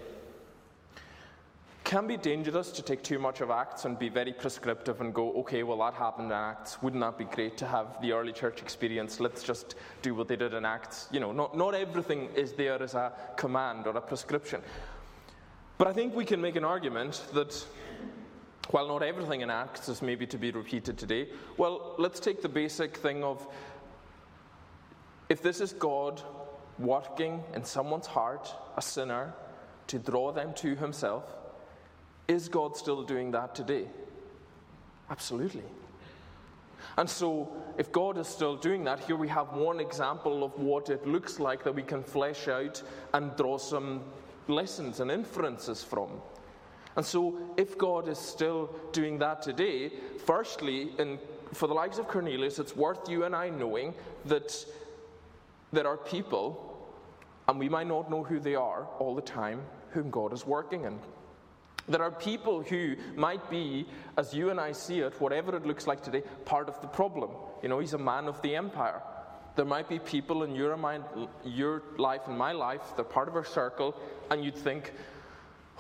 Can 1.93 2.07
be 2.07 2.17
dangerous 2.17 2.73
to 2.73 2.81
take 2.81 3.03
too 3.03 3.19
much 3.19 3.43
of 3.43 3.51
Acts 3.51 3.85
and 3.85 3.99
be 3.99 4.09
very 4.09 4.33
prescriptive 4.33 5.03
and 5.03 5.13
go, 5.13 5.31
okay, 5.35 5.63
well, 5.63 5.77
that 5.77 5.93
happened 5.93 6.29
in 6.29 6.33
Acts. 6.33 6.81
Wouldn't 6.81 7.03
that 7.03 7.19
be 7.19 7.25
great 7.25 7.59
to 7.59 7.67
have 7.67 8.01
the 8.01 8.13
early 8.13 8.33
church 8.33 8.63
experience? 8.63 9.21
Let's 9.21 9.43
just 9.43 9.75
do 10.01 10.15
what 10.15 10.27
they 10.27 10.37
did 10.37 10.55
in 10.55 10.65
Acts. 10.65 11.09
You 11.13 11.21
know, 11.21 11.33
not, 11.33 11.55
not 11.55 11.75
everything 11.75 12.31
is 12.35 12.55
there 12.55 12.83
as 12.83 12.95
a 12.95 13.13
command 13.37 13.87
or 13.87 13.95
a 13.95 14.01
prescription. 14.01 14.63
But 15.77 15.87
I 15.87 15.93
think 15.93 16.17
we 16.17 16.25
can 16.25 16.41
make 16.41 16.57
an 16.57 16.65
argument 16.65 17.25
that 17.35 17.63
While 18.71 18.89
not 18.89 19.03
everything 19.03 19.43
in 19.43 19.51
Acts 19.51 19.89
is 19.91 20.01
maybe 20.01 20.27
to 20.29 20.39
be 20.39 20.51
repeated 20.51 20.97
today, 20.97 21.29
well, 21.59 21.95
let's 21.99 22.21
take 22.21 22.41
the 22.41 22.49
basic 22.49 22.97
thing 22.97 23.23
of 23.23 23.47
if 25.29 25.43
this 25.43 25.61
is 25.61 25.75
God 25.75 26.23
working 26.79 27.43
in 27.55 27.65
someone's 27.65 28.07
heart, 28.07 28.51
a 28.77 28.83
sinner, 28.83 29.35
to 29.89 29.99
draw 29.99 30.33
them 30.33 30.55
to 30.55 30.75
Himself, 30.77 31.25
is 32.29 32.49
God 32.49 32.77
still 32.77 33.03
doing 33.03 33.31
that 33.33 33.55
today? 33.55 33.87
Absolutely. 35.11 35.65
And 36.97 37.09
so, 37.09 37.51
if 37.79 37.91
God 37.91 38.19
is 38.19 38.29
still 38.29 38.57
doing 38.57 38.85
that, 38.85 39.01
here 39.01 39.17
we 39.17 39.29
have 39.29 39.55
one 39.55 39.81
example 39.81 40.45
of 40.45 40.59
what 40.59 40.91
it 40.91 41.07
looks 41.07 41.41
like 41.41 41.65
that 41.65 41.75
we 41.75 41.83
can 41.83 42.03
flesh 42.03 42.49
out 42.49 42.83
and 43.15 43.35
draw 43.37 43.57
some 43.57 44.03
lessons 44.49 45.01
and 45.01 45.11
inferences 45.11 45.83
from. 45.83 46.11
And 46.97 47.05
so, 47.05 47.39
if 47.57 47.79
God 47.79 48.09
is 48.09 48.19
still 48.19 48.75
doing 48.93 49.19
that 49.21 49.41
today, 49.41 49.93
firstly, 50.27 50.93
in, 50.99 51.19
for 51.53 51.67
the 51.67 51.75
likes 51.75 51.99
of 51.99 52.09
Cornelius, 52.09 52.59
it's 52.59 52.77
worth 52.77 53.09
you 53.09 53.25
and 53.25 53.35
I 53.35 53.49
knowing 53.49 53.95
that 54.27 54.65
there 55.73 55.87
are 55.87 55.97
people, 55.97 56.93
and 57.49 57.59
we 57.59 57.69
might 57.71 57.87
not 57.87 58.11
know 58.11 58.23
who 58.23 58.39
they 58.39 58.55
are 58.55 58.87
all 58.99 59.15
the 59.15 59.23
time, 59.23 59.63
whom 59.91 60.11
God 60.11 60.35
is 60.35 60.47
working 60.47 60.85
in. 60.85 60.99
There 61.89 62.03
are 62.03 62.11
people 62.11 62.63
who 62.63 62.95
might 63.17 63.51
be, 63.51 63.87
as 64.17 64.33
you 64.33 64.51
and 64.51 64.61
I 64.61 64.73
see 64.73 65.01
it, 65.01 65.21
whatever 65.21 65.57
it 65.57 65.67
looks 65.67 65.87
like 65.87 66.03
today, 66.03 66.23
part 66.45 66.69
of 66.69 66.81
the 66.81 66.87
problem. 66.87 67.31
You 67.63 67.69
know, 67.69 67.81
he's 67.81 67.95
a 67.95 67.99
man 67.99 68.27
of 68.27 68.41
the 68.43 68.55
empire. 68.55 69.03
There 69.57 69.65
might 69.65 69.89
be 69.89 69.99
people 69.99 70.45
in 70.45 70.55
your, 70.55 70.77
mind, 70.77 71.05
your 71.45 71.83
life 71.99 72.23
and 72.27 72.39
my 72.39 72.53
life, 72.53 72.81
they're 72.97 73.05
part 73.05 73.29
of 73.29 73.37
our 73.37 73.45
circle, 73.45 73.95
and 74.31 74.45
you'd 74.45 74.57
think, 74.57 74.93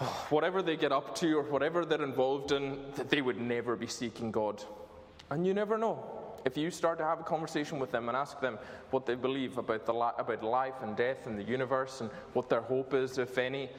oh, 0.00 0.26
whatever 0.30 0.61
they 0.61 0.76
get 0.76 0.92
up 0.92 1.14
to 1.16 1.38
or 1.38 1.44
whatever 1.44 1.85
they're 1.85 2.02
involved 2.02 2.52
in, 2.52 2.78
that 2.97 3.09
they 3.09 3.23
would 3.23 3.40
never 3.40 3.76
be 3.76 3.87
seeking 3.87 4.30
God. 4.30 4.62
And 5.30 5.47
you 5.47 5.54
never 5.54 5.78
know. 5.78 6.04
If 6.44 6.56
you 6.56 6.71
start 6.71 6.99
to 6.99 7.04
have 7.04 7.21
a 7.21 7.25
conversation 7.25 7.78
with 7.78 7.92
them 7.92 8.09
and 8.09 8.16
ask 8.16 8.40
them 8.40 8.59
what 8.90 9.06
they 9.06 9.14
believe 9.14 9.56
about, 9.59 9.87
the 9.87 9.92
about 9.94 10.42
life 10.42 10.75
and 10.82 10.97
death 10.97 11.26
and 11.26 11.38
the 11.38 11.44
universe 11.44 12.00
and 12.00 12.11
what 12.32 12.49
their 12.49 12.61
hope 12.61 12.92
is, 12.94 13.16
if 13.16 13.38
any, 13.38 13.71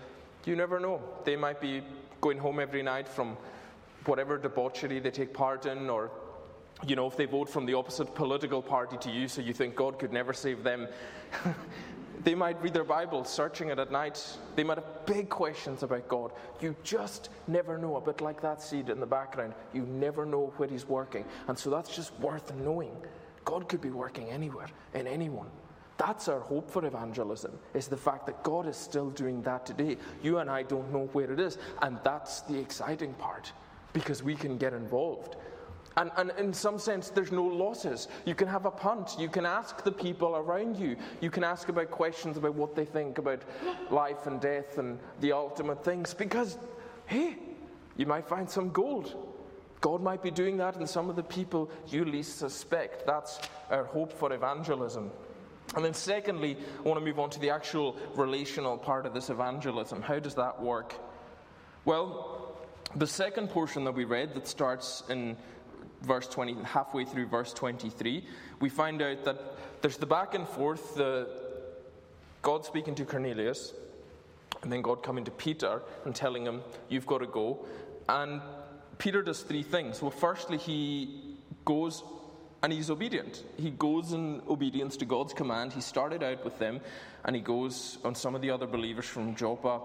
you 0.45 0.55
never 0.55 0.79
know. 0.79 1.01
They 1.23 1.35
might 1.35 1.61
be 1.61 1.83
going 2.23 2.37
home 2.37 2.57
every 2.57 2.81
night 2.81 3.07
from 3.07 3.35
whatever 4.05 4.37
debauchery 4.37 4.99
they 4.99 5.11
take 5.11 5.33
part 5.33 5.65
in, 5.65 5.89
or 5.89 6.09
you 6.87 6.95
know, 6.95 7.05
if 7.05 7.17
they 7.17 7.25
vote 7.25 7.49
from 7.49 7.65
the 7.65 7.73
opposite 7.73 8.15
political 8.15 8.61
party 8.61 8.97
to 8.97 9.11
you, 9.11 9.27
so 9.27 9.41
you 9.41 9.53
think 9.53 9.75
God 9.75 9.99
could 9.99 10.13
never 10.13 10.31
save 10.31 10.63
them. 10.63 10.87
they 12.23 12.33
might 12.33 12.61
read 12.61 12.73
their 12.73 12.85
Bible, 12.85 13.25
searching 13.25 13.69
it 13.69 13.77
at 13.77 13.91
night. 13.91 14.25
They 14.55 14.63
might 14.63 14.77
have 14.77 15.05
big 15.05 15.27
questions 15.29 15.83
about 15.83 16.07
God. 16.07 16.31
You 16.61 16.75
just 16.83 17.29
never 17.47 17.77
know. 17.77 17.97
A 17.97 18.01
bit 18.01 18.21
like 18.21 18.41
that 18.41 18.61
seed 18.61 18.89
in 18.89 19.01
the 19.01 19.05
background. 19.05 19.53
You 19.73 19.83
never 19.83 20.25
know 20.25 20.53
where 20.55 20.69
He's 20.69 20.87
working. 20.87 21.25
And 21.49 21.59
so 21.59 21.69
that's 21.69 21.93
just 21.93 22.17
worth 22.19 22.55
knowing. 22.55 22.95
God 23.43 23.67
could 23.67 23.81
be 23.81 23.89
working 23.89 24.29
anywhere, 24.29 24.67
in 24.93 25.07
anyone. 25.07 25.49
That's 25.97 26.27
our 26.27 26.39
hope 26.39 26.69
for 26.69 26.85
evangelism, 26.85 27.51
is 27.73 27.87
the 27.87 27.97
fact 27.97 28.25
that 28.25 28.43
God 28.43 28.67
is 28.67 28.75
still 28.75 29.11
doing 29.11 29.41
that 29.43 29.65
today. 29.65 29.97
You 30.23 30.39
and 30.39 30.49
I 30.49 30.63
don't 30.63 30.91
know 30.91 31.07
where 31.13 31.31
it 31.31 31.39
is, 31.39 31.57
and 31.81 31.99
that's 32.03 32.41
the 32.41 32.59
exciting 32.59 33.13
part, 33.13 33.53
because 33.93 34.23
we 34.23 34.35
can 34.35 34.57
get 34.57 34.73
involved. 34.73 35.35
And, 35.95 36.09
and 36.17 36.31
in 36.39 36.51
some 36.51 36.79
sense, 36.79 37.11
there's 37.11 37.31
no 37.31 37.45
losses. 37.45 38.07
You 38.25 38.33
can 38.33 38.47
have 38.47 38.65
a 38.65 38.71
punt. 38.71 39.15
You 39.19 39.29
can 39.29 39.45
ask 39.45 39.83
the 39.83 39.91
people 39.91 40.35
around 40.35 40.77
you. 40.77 40.95
You 41.21 41.29
can 41.29 41.43
ask 41.43 41.69
about 41.69 41.91
questions 41.91 42.35
about 42.35 42.55
what 42.55 42.75
they 42.75 42.85
think 42.85 43.19
about 43.19 43.43
life 43.91 44.25
and 44.25 44.41
death 44.41 44.79
and 44.79 44.97
the 45.19 45.33
ultimate 45.33 45.83
things, 45.83 46.11
because, 46.15 46.57
hey, 47.05 47.37
you 47.95 48.07
might 48.07 48.27
find 48.27 48.49
some 48.49 48.71
gold. 48.71 49.15
God 49.81 50.01
might 50.01 50.23
be 50.23 50.31
doing 50.31 50.57
that 50.57 50.77
in 50.77 50.87
some 50.87 51.11
of 51.11 51.15
the 51.15 51.21
people 51.21 51.69
you 51.89 52.05
least 52.05 52.39
suspect. 52.39 53.05
That's 53.05 53.39
our 53.69 53.83
hope 53.83 54.11
for 54.11 54.33
evangelism. 54.33 55.11
And 55.75 55.83
then, 55.83 55.93
secondly, 55.93 56.57
I 56.79 56.81
want 56.87 56.99
to 56.99 57.05
move 57.05 57.19
on 57.19 57.29
to 57.31 57.39
the 57.39 57.49
actual 57.49 57.97
relational 58.15 58.77
part 58.77 59.05
of 59.05 59.13
this 59.13 59.29
evangelism. 59.29 60.01
How 60.01 60.19
does 60.19 60.35
that 60.35 60.61
work? 60.61 60.93
Well, 61.85 62.55
the 62.95 63.07
second 63.07 63.49
portion 63.49 63.83
that 63.85 63.95
we 63.95 64.05
read 64.05 64.35
that 64.35 64.47
starts 64.47 65.03
in 65.09 65.35
verse 66.01 66.27
20, 66.27 66.63
halfway 66.63 67.05
through 67.05 67.27
verse 67.27 67.53
23, 67.53 68.23
we 68.59 68.69
find 68.69 69.01
out 69.01 69.23
that 69.23 69.37
there's 69.81 69.97
the 69.97 70.05
back 70.05 70.35
and 70.35 70.47
forth, 70.47 70.95
the 70.95 71.27
God 72.41 72.65
speaking 72.65 72.93
to 72.95 73.05
Cornelius, 73.05 73.73
and 74.61 74.71
then 74.71 74.81
God 74.81 75.01
coming 75.01 75.25
to 75.25 75.31
Peter 75.31 75.81
and 76.05 76.15
telling 76.15 76.45
him, 76.45 76.61
You've 76.87 77.07
got 77.07 77.19
to 77.19 77.27
go. 77.27 77.65
And 78.07 78.41
Peter 78.97 79.21
does 79.21 79.41
three 79.41 79.63
things. 79.63 80.01
Well, 80.01 80.11
firstly, 80.11 80.57
he 80.57 81.37
goes 81.65 82.03
and 82.63 82.71
he's 82.71 82.89
obedient. 82.89 83.43
He 83.57 83.71
goes 83.71 84.13
in 84.13 84.41
obedience 84.49 84.95
to 84.97 85.05
God's 85.05 85.33
command. 85.33 85.73
He 85.73 85.81
started 85.81 86.23
out 86.23 86.45
with 86.45 86.57
them, 86.59 86.79
and 87.25 87.35
he 87.35 87.41
goes, 87.41 87.97
and 88.05 88.15
some 88.15 88.35
of 88.35 88.41
the 88.41 88.51
other 88.51 88.65
believers 88.65 89.05
from 89.05 89.35
Joppa 89.35 89.81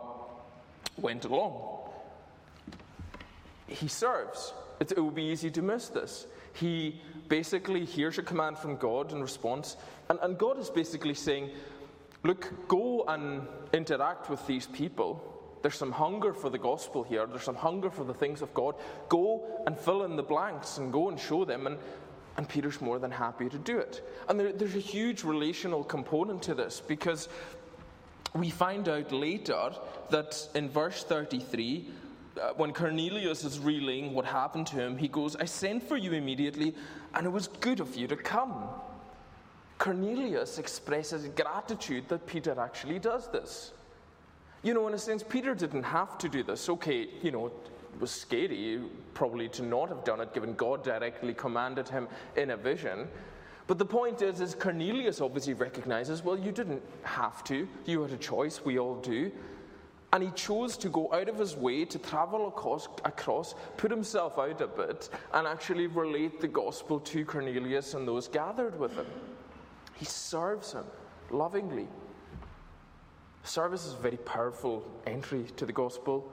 went 0.97 1.25
along. 1.25 1.91
He 3.67 3.89
serves. 3.89 4.55
It, 4.79 4.97
would 4.97 5.17
be 5.17 5.25
easy 5.25 5.51
to 5.51 5.61
miss 5.61 5.89
this. 5.89 6.29
He 6.55 7.01
basically 7.29 7.85
hears 7.85 8.17
a 8.19 8.23
command 8.23 8.59
from 8.59 8.77
God 8.77 9.13
in 9.13 9.21
response, 9.21 9.77
and, 10.09 10.21
and 10.23 10.39
God 10.39 10.59
is 10.59 10.71
basically 10.71 11.15
saying, 11.15 11.51
Look, 12.25 12.69
go 12.69 13.05
and 13.07 13.47
interact 13.73 14.29
with 14.31 14.45
these 14.47 14.67
people. 14.67 15.23
There's 15.63 15.77
some 15.77 15.93
hunger 15.93 16.33
for 16.33 16.51
the 16.51 16.59
gospel 16.59 17.03
here. 17.03 17.27
There's 17.27 17.43
some 17.43 17.55
hunger 17.55 17.91
for 17.91 18.05
the 18.05 18.15
things 18.15 18.43
of 18.43 18.53
God. 18.55 18.75
Go 19.09 19.63
and 19.67 19.79
fill 19.79 20.05
in 20.05 20.17
the 20.17 20.23
blanks 20.23 20.79
and 20.79 20.93
go 20.93 21.09
and 21.09 21.19
show 21.19 21.45
them. 21.45 21.67
And, 21.67 21.79
and 22.38 22.49
Peter's 22.49 22.80
more 22.80 23.00
than 23.00 23.11
happy 23.11 23.49
to 23.49 23.59
do 23.59 23.78
it. 23.78 24.09
And 24.28 24.38
there, 24.38 24.52
there's 24.52 24.76
a 24.76 24.78
huge 24.78 25.25
relational 25.25 25.83
component 25.83 26.40
to 26.45 26.54
this 26.54 26.80
because 26.80 27.28
we 28.33 28.49
find 28.49 28.88
out 28.88 29.11
later 29.11 29.73
that 30.11 30.49
in 30.54 30.71
verse 30.71 31.02
33, 31.02 31.88
uh, 32.40 32.50
when 32.57 32.73
Cornelius 32.73 33.42
is 33.42 33.59
relaying 33.59 34.14
what 34.14 34.25
happened 34.25 34.68
to 34.68 34.76
him, 34.76 34.97
he 34.97 35.09
goes, 35.09 35.35
I 35.35 35.47
sent 35.47 35.83
for 35.83 35.97
you 35.97 36.12
immediately, 36.12 36.76
and 37.14 37.26
it 37.26 37.30
was 37.30 37.49
good 37.49 37.80
of 37.80 37.97
you 37.97 38.07
to 38.07 38.16
come. 38.16 38.68
Cornelius 39.78 40.59
expresses 40.59 41.26
gratitude 41.35 42.09
that 42.09 42.25
Peter 42.26 42.59
actually 42.61 43.00
does 43.00 43.28
this. 43.33 43.73
You 44.62 44.75
know, 44.75 44.87
in 44.87 44.95
a 44.95 44.99
sense, 44.99 45.25
Peter 45.25 45.57
didn't 45.57 45.85
have 45.85 46.18
to 46.18 46.28
do 46.28 46.45
this. 46.45 46.68
Okay, 46.68 47.09
you 47.21 47.33
know, 47.33 47.50
was 48.00 48.11
scary, 48.11 48.81
probably 49.14 49.49
to 49.50 49.62
not 49.62 49.88
have 49.88 50.05
done 50.05 50.21
it, 50.21 50.35
given 50.35 50.55
God 50.55 50.83
directly 50.83 51.35
commanded 51.35 51.88
him 51.88 52.09
in 52.37 52.50
a 52.50 52.57
vision. 52.57 53.09
But 53.67 53.78
the 53.78 53.85
point 53.85 54.23
is, 54.23 54.40
is 54.40 54.55
Cornelius 54.55 55.21
obviously 55.21 55.55
recognizes, 55.55 56.25
well, 56.25 56.38
you 56.38 56.52
didn't 56.52 56.83
have 57.02 57.45
to. 57.45 57.69
You 57.85 58.02
had 58.02 58.12
a 58.12 58.17
choice. 58.17 58.64
We 58.64 58.78
all 58.78 58.97
do. 58.97 59.31
And 60.12 60.23
he 60.23 60.31
chose 60.31 60.78
to 60.78 60.88
go 60.88 61.12
out 61.12 61.28
of 61.28 61.38
his 61.38 61.55
way 61.55 61.85
to 61.85 61.99
travel 61.99 62.49
across, 62.49 62.88
across, 63.05 63.55
put 63.76 63.90
himself 63.90 64.38
out 64.38 64.62
a 64.62 64.67
bit, 64.67 65.11
and 65.35 65.47
actually 65.47 65.87
relate 65.87 66.40
the 66.40 66.49
gospel 66.49 66.99
to 67.00 67.26
Cornelius 67.26 67.93
and 67.93 68.09
those 68.09 68.26
gathered 68.26 68.78
with 68.78 68.95
him. 68.95 69.07
He 69.97 70.07
serves 70.07 70.73
him 70.73 70.85
lovingly. 71.31 71.88
Service 73.43 73.85
is 73.87 73.93
a 73.93 73.99
very 73.99 74.17
powerful 74.17 74.83
entry 75.07 75.45
to 75.57 75.67
the 75.67 75.73
gospel. 75.73 76.33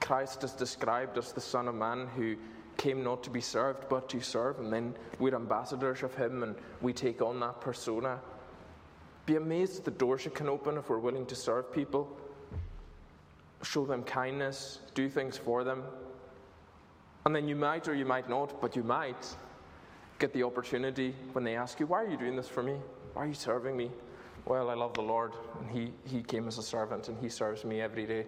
Christ 0.00 0.44
is 0.44 0.52
described 0.52 1.18
as 1.18 1.32
the 1.32 1.40
Son 1.40 1.68
of 1.68 1.74
Man 1.74 2.08
who 2.16 2.36
came 2.76 3.02
not 3.02 3.22
to 3.24 3.30
be 3.30 3.40
served 3.40 3.88
but 3.88 4.08
to 4.10 4.20
serve, 4.20 4.58
and 4.58 4.72
then 4.72 4.94
we're 5.18 5.34
ambassadors 5.34 6.02
of 6.02 6.14
Him 6.14 6.42
and 6.42 6.54
we 6.80 6.92
take 6.92 7.22
on 7.22 7.40
that 7.40 7.60
persona. 7.60 8.20
Be 9.24 9.36
amazed 9.36 9.78
at 9.78 9.84
the 9.84 9.90
doors 9.90 10.26
it 10.26 10.34
can 10.34 10.48
open 10.48 10.76
if 10.76 10.88
we're 10.88 10.98
willing 10.98 11.26
to 11.26 11.34
serve 11.34 11.72
people, 11.72 12.16
show 13.62 13.84
them 13.84 14.04
kindness, 14.04 14.80
do 14.94 15.08
things 15.08 15.36
for 15.36 15.64
them. 15.64 15.82
And 17.24 17.34
then 17.34 17.48
you 17.48 17.56
might 17.56 17.88
or 17.88 17.94
you 17.94 18.04
might 18.04 18.30
not, 18.30 18.60
but 18.60 18.76
you 18.76 18.84
might 18.84 19.26
get 20.20 20.32
the 20.32 20.44
opportunity 20.44 21.14
when 21.32 21.42
they 21.42 21.56
ask 21.56 21.80
you, 21.80 21.86
Why 21.86 22.04
are 22.04 22.08
you 22.08 22.16
doing 22.16 22.36
this 22.36 22.48
for 22.48 22.62
me? 22.62 22.76
Why 23.14 23.24
are 23.24 23.26
you 23.28 23.34
serving 23.34 23.76
me? 23.76 23.90
Well, 24.44 24.70
I 24.70 24.74
love 24.74 24.94
the 24.94 25.02
Lord, 25.02 25.32
and 25.58 25.68
He, 25.68 25.92
he 26.04 26.22
came 26.22 26.46
as 26.46 26.58
a 26.58 26.62
servant, 26.62 27.08
and 27.08 27.18
He 27.18 27.28
serves 27.28 27.64
me 27.64 27.80
every 27.80 28.06
day. 28.06 28.26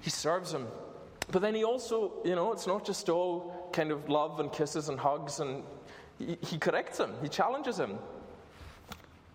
He 0.00 0.10
serves 0.10 0.52
him. 0.52 0.66
But 1.30 1.42
then 1.42 1.54
he 1.54 1.64
also, 1.64 2.12
you 2.24 2.34
know, 2.34 2.52
it's 2.52 2.66
not 2.66 2.84
just 2.84 3.08
all 3.08 3.70
kind 3.72 3.90
of 3.90 4.08
love 4.08 4.40
and 4.40 4.50
kisses 4.50 4.88
and 4.88 4.98
hugs, 4.98 5.40
and 5.40 5.62
he, 6.18 6.36
he 6.40 6.58
corrects 6.58 6.98
him, 6.98 7.12
he 7.22 7.28
challenges 7.28 7.78
him. 7.78 7.98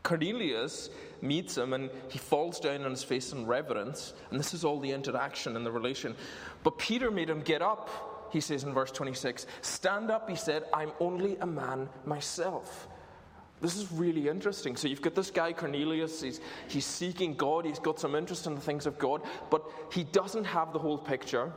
Cornelius 0.04 0.90
meets 1.22 1.58
him 1.58 1.74
and 1.74 1.90
he 2.10 2.20
falls 2.20 2.60
down 2.60 2.84
on 2.84 2.92
his 2.92 3.04
face 3.04 3.32
in 3.32 3.46
reverence, 3.48 4.14
and 4.30 4.40
this 4.40 4.54
is 4.54 4.64
all 4.64 4.80
the 4.80 4.92
interaction 4.92 5.56
and 5.56 5.66
the 5.66 5.72
relation. 5.72 6.16
But 6.64 6.78
Peter 6.78 7.10
made 7.10 7.30
him 7.30 7.42
get 7.42 7.62
up, 7.62 8.30
he 8.32 8.40
says 8.40 8.64
in 8.64 8.74
verse 8.74 8.92
26. 8.92 9.48
Stand 9.62 10.12
up, 10.12 10.30
he 10.30 10.36
said, 10.36 10.66
I'm 10.74 10.92
only 11.00 11.38
a 11.38 11.46
man 11.46 11.90
myself. 12.06 12.88
This 13.62 13.78
is 13.78 13.92
really 13.92 14.28
interesting. 14.28 14.76
So 14.76 14.88
you've 14.88 15.02
got 15.02 15.16
this 15.16 15.32
guy, 15.32 15.54
Cornelius, 15.54 16.22
he's, 16.22 16.42
he's 16.68 16.86
seeking 16.86 17.36
God, 17.36 17.66
he's 17.66 17.80
got 17.80 18.00
some 18.00 18.16
interest 18.16 18.48
in 18.48 18.56
the 18.56 18.62
things 18.62 18.86
of 18.86 18.98
God, 19.00 19.22
but 19.50 19.64
he 19.92 20.04
doesn't 20.04 20.44
have 20.44 20.74
the 20.74 20.80
whole 20.80 20.98
picture. 20.98 21.52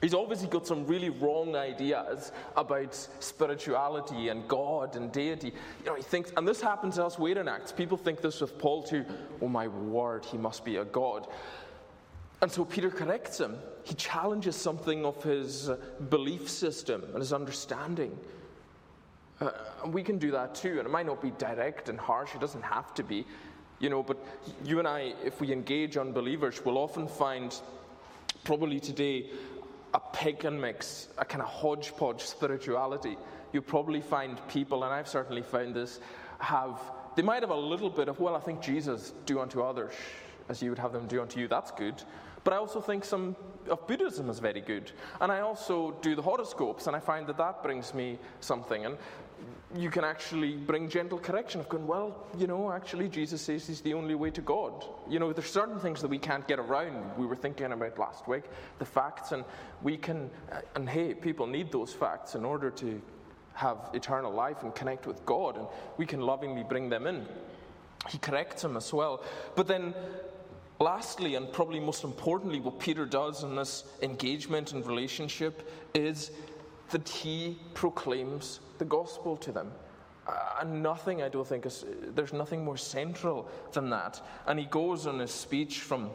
He's 0.00 0.14
obviously 0.14 0.48
got 0.48 0.66
some 0.66 0.84
really 0.84 1.10
wrong 1.10 1.54
ideas 1.54 2.32
about 2.56 2.92
spirituality 3.20 4.30
and 4.30 4.48
God 4.48 4.96
and 4.96 5.12
deity. 5.12 5.54
You 5.84 5.86
know, 5.86 5.94
he 5.94 6.02
thinks, 6.02 6.32
and 6.36 6.46
this 6.46 6.60
happens 6.60 6.98
elsewhere 6.98 7.38
in 7.38 7.46
Acts. 7.46 7.70
People 7.70 7.96
think 7.96 8.20
this 8.20 8.40
with 8.40 8.58
Paul 8.58 8.82
too. 8.82 9.04
Oh 9.40 9.46
my 9.46 9.68
word, 9.68 10.24
he 10.24 10.36
must 10.38 10.64
be 10.64 10.78
a 10.78 10.84
God. 10.84 11.28
And 12.40 12.50
so 12.50 12.64
Peter 12.64 12.90
corrects 12.90 13.38
him. 13.38 13.56
He 13.84 13.94
challenges 13.94 14.56
something 14.56 15.04
of 15.04 15.22
his 15.22 15.70
belief 16.10 16.50
system 16.50 17.04
and 17.04 17.18
his 17.18 17.32
understanding. 17.32 18.18
Uh, 19.42 19.50
and 19.82 19.92
we 19.92 20.02
can 20.02 20.18
do 20.18 20.30
that 20.30 20.54
too. 20.54 20.78
And 20.78 20.86
it 20.86 20.90
might 20.90 21.06
not 21.06 21.20
be 21.20 21.32
direct 21.32 21.88
and 21.88 21.98
harsh, 21.98 22.34
it 22.34 22.40
doesn't 22.40 22.62
have 22.62 22.94
to 22.94 23.02
be. 23.02 23.26
You 23.80 23.90
know, 23.90 24.02
but 24.02 24.16
you 24.64 24.78
and 24.78 24.86
I, 24.86 25.14
if 25.24 25.40
we 25.40 25.52
engage 25.52 25.96
unbelievers, 25.96 26.64
we'll 26.64 26.78
often 26.78 27.08
find, 27.08 27.52
probably 28.44 28.78
today, 28.78 29.30
a 29.92 30.00
pagan 30.12 30.60
mix, 30.60 31.08
a 31.18 31.24
kind 31.24 31.42
of 31.42 31.48
hodgepodge 31.48 32.22
spirituality. 32.22 33.16
You 33.52 33.60
probably 33.60 34.00
find 34.00 34.38
people, 34.48 34.84
and 34.84 34.94
I've 34.94 35.08
certainly 35.08 35.42
found 35.42 35.74
this, 35.74 35.98
have 36.38 36.80
they 37.16 37.22
might 37.22 37.42
have 37.42 37.50
a 37.50 37.56
little 37.56 37.90
bit 37.90 38.08
of, 38.08 38.20
well, 38.20 38.34
I 38.34 38.40
think 38.40 38.62
Jesus 38.62 39.12
do 39.26 39.40
unto 39.40 39.62
others 39.62 39.92
as 40.48 40.62
you 40.62 40.70
would 40.70 40.78
have 40.78 40.92
them 40.92 41.06
do 41.06 41.20
unto 41.20 41.40
you. 41.40 41.48
That's 41.48 41.70
good. 41.70 42.02
But 42.44 42.54
I 42.54 42.56
also 42.56 42.80
think 42.80 43.04
some 43.04 43.36
of 43.68 43.86
Buddhism 43.86 44.28
is 44.28 44.38
very 44.38 44.60
good. 44.60 44.90
And 45.20 45.30
I 45.30 45.40
also 45.40 45.96
do 46.02 46.14
the 46.14 46.22
horoscopes, 46.22 46.86
and 46.86 46.96
I 46.96 47.00
find 47.00 47.26
that 47.28 47.36
that 47.38 47.62
brings 47.62 47.94
me 47.94 48.18
something. 48.40 48.84
And 48.84 48.98
you 49.74 49.90
can 49.90 50.04
actually 50.04 50.56
bring 50.56 50.88
gentle 50.88 51.18
correction 51.18 51.60
of 51.60 51.68
going, 51.68 51.86
well, 51.86 52.26
you 52.36 52.46
know, 52.46 52.70
actually, 52.70 53.08
Jesus 53.08 53.40
says 53.40 53.66
he's 53.66 53.80
the 53.80 53.94
only 53.94 54.14
way 54.14 54.30
to 54.30 54.40
God. 54.40 54.84
You 55.08 55.18
know, 55.18 55.32
there's 55.32 55.50
certain 55.50 55.78
things 55.78 56.02
that 56.02 56.08
we 56.08 56.18
can't 56.18 56.46
get 56.46 56.58
around. 56.58 57.16
We 57.16 57.26
were 57.26 57.36
thinking 57.36 57.72
about 57.72 57.98
last 57.98 58.28
week, 58.28 58.44
the 58.78 58.84
facts, 58.84 59.32
and 59.32 59.44
we 59.82 59.96
can, 59.96 60.30
uh, 60.50 60.60
and 60.74 60.88
hey, 60.88 61.14
people 61.14 61.46
need 61.46 61.72
those 61.72 61.92
facts 61.92 62.34
in 62.34 62.44
order 62.44 62.70
to 62.70 63.00
have 63.54 63.90
eternal 63.94 64.32
life 64.32 64.62
and 64.62 64.74
connect 64.74 65.06
with 65.06 65.24
God, 65.24 65.56
and 65.56 65.66
we 65.96 66.06
can 66.06 66.20
lovingly 66.20 66.64
bring 66.64 66.88
them 66.88 67.06
in. 67.06 67.26
He 68.08 68.18
corrects 68.18 68.64
him 68.64 68.76
as 68.76 68.92
well. 68.92 69.22
But 69.54 69.68
then, 69.68 69.94
lastly, 70.82 71.36
and 71.36 71.52
probably 71.52 71.80
most 71.80 72.04
importantly, 72.04 72.60
what 72.60 72.78
Peter 72.78 73.06
does 73.06 73.44
in 73.44 73.56
this 73.56 73.84
engagement 74.02 74.72
and 74.72 74.86
relationship 74.86 75.68
is 75.94 76.32
that 76.90 77.08
he 77.08 77.58
proclaims 77.74 78.60
the 78.78 78.84
gospel 78.84 79.36
to 79.36 79.52
them. 79.52 79.72
Uh, 80.26 80.32
and 80.60 80.82
nothing, 80.82 81.22
I 81.22 81.28
don't 81.28 81.46
think, 81.46 81.66
is, 81.66 81.84
there's 82.14 82.32
nothing 82.32 82.64
more 82.64 82.76
central 82.76 83.48
than 83.72 83.90
that. 83.90 84.20
And 84.46 84.58
he 84.58 84.66
goes 84.66 85.06
on 85.06 85.18
his 85.18 85.30
speech 85.32 85.80
from 85.80 86.10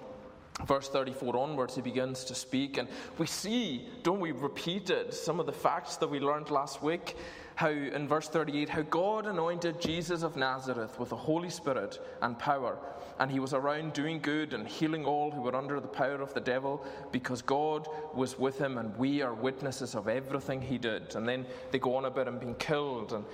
verse 0.65 0.87
34 0.89 1.37
onwards, 1.37 1.75
he 1.75 1.81
begins 1.81 2.23
to 2.25 2.35
speak. 2.35 2.77
And 2.77 2.87
we 3.17 3.27
see, 3.27 3.87
don't 4.03 4.19
we, 4.19 4.31
repeated 4.31 5.13
some 5.13 5.39
of 5.39 5.45
the 5.45 5.51
facts 5.51 5.97
that 5.97 6.09
we 6.09 6.19
learned 6.19 6.49
last 6.49 6.81
week. 6.81 7.15
How 7.57 7.69
in 7.69 8.07
verse 8.07 8.27
38, 8.27 8.69
how 8.69 8.83
God 8.83 9.25
anointed 9.25 9.81
Jesus 9.81 10.21
of 10.21 10.35
Nazareth 10.35 10.99
with 10.99 11.09
the 11.09 11.15
Holy 11.15 11.49
Spirit 11.49 11.99
and 12.21 12.37
power. 12.37 12.77
And 13.19 13.31
he 13.31 13.39
was 13.39 13.55
around 13.55 13.93
doing 13.93 14.19
good 14.19 14.53
and 14.53 14.67
healing 14.67 15.05
all 15.05 15.31
who 15.31 15.41
were 15.41 15.55
under 15.55 15.79
the 15.79 15.87
power 15.87 16.21
of 16.21 16.35
the 16.35 16.39
devil 16.39 16.85
because 17.11 17.41
God 17.41 17.87
was 18.13 18.37
with 18.37 18.59
him 18.59 18.77
and 18.77 18.95
we 18.95 19.23
are 19.23 19.33
witnesses 19.33 19.95
of 19.95 20.07
everything 20.07 20.61
he 20.61 20.77
did. 20.77 21.15
And 21.15 21.27
then 21.27 21.47
they 21.71 21.79
go 21.79 21.95
on 21.95 22.05
about 22.05 22.27
him 22.27 22.37
being 22.37 22.53
killed 22.59 23.13
and 23.13 23.25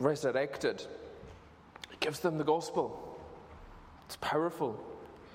resurrected. 0.00 0.84
He 1.88 1.98
gives 2.00 2.18
them 2.18 2.38
the 2.38 2.44
gospel. 2.44 3.16
It's 4.06 4.16
powerful. 4.16 4.76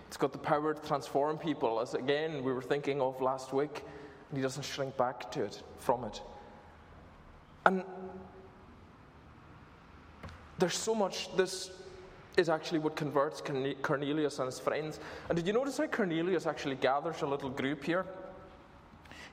It's 0.10 0.18
got 0.18 0.34
the 0.34 0.38
power 0.38 0.74
to 0.74 0.82
transform 0.86 1.38
people, 1.38 1.80
as 1.80 1.94
again 1.94 2.44
we 2.44 2.52
were 2.52 2.62
thinking 2.62 3.00
of 3.00 3.22
last 3.22 3.54
week, 3.54 3.86
and 4.30 4.38
he 4.38 4.44
doesn't 4.44 4.64
shrink 4.64 4.98
back 4.98 5.32
to 5.32 5.46
it, 5.46 5.64
from 5.80 6.04
it. 6.04 6.22
And 7.68 7.84
there's 10.58 10.78
so 10.78 10.96
much, 10.96 11.36
this 11.36 11.70
is 12.38 12.48
actually 12.48 12.80
what 12.80 12.96
converts 12.96 13.44
Cornelius 13.82 14.40
and 14.40 14.46
his 14.46 14.58
friends. 14.58 15.02
And 15.28 15.36
did 15.36 15.46
you 15.46 15.52
notice 15.52 15.78
how 15.78 15.88
Cornelius 15.88 16.46
actually 16.46 16.76
gathers 16.76 17.24
a 17.24 17.28
little 17.28 17.50
group 17.50 17.84
here? 17.84 18.06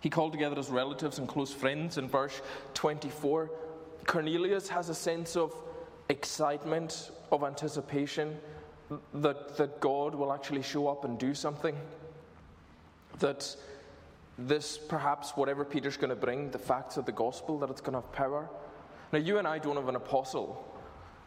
He 0.00 0.10
called 0.10 0.32
together 0.32 0.56
his 0.56 0.68
relatives 0.68 1.18
and 1.18 1.28
close 1.28 1.52
friends 1.52 1.96
in 1.96 2.08
verse 2.08 2.42
24. 2.74 3.52
Cornelius 4.04 4.68
has 4.68 4.88
a 4.88 4.94
sense 4.96 5.36
of 5.36 5.54
excitement, 6.08 7.12
of 7.30 7.44
anticipation 7.44 8.36
that, 9.14 9.56
that 9.56 9.80
God 9.80 10.12
will 10.12 10.32
actually 10.32 10.62
show 10.62 10.88
up 10.88 11.04
and 11.04 11.20
do 11.20 11.34
something. 11.34 11.76
That 13.20 13.54
this, 14.38 14.78
perhaps, 14.78 15.30
whatever 15.32 15.64
Peter's 15.64 15.96
going 15.96 16.10
to 16.10 16.16
bring, 16.16 16.50
the 16.50 16.58
facts 16.58 16.96
of 16.96 17.06
the 17.06 17.12
gospel, 17.12 17.58
that 17.60 17.70
it's 17.70 17.80
going 17.80 17.92
to 17.92 18.00
have 18.00 18.12
power. 18.12 18.50
Now, 19.12 19.18
you 19.18 19.38
and 19.38 19.46
I 19.46 19.58
don't 19.58 19.76
have 19.76 19.88
an 19.88 19.96
apostle. 19.96 20.64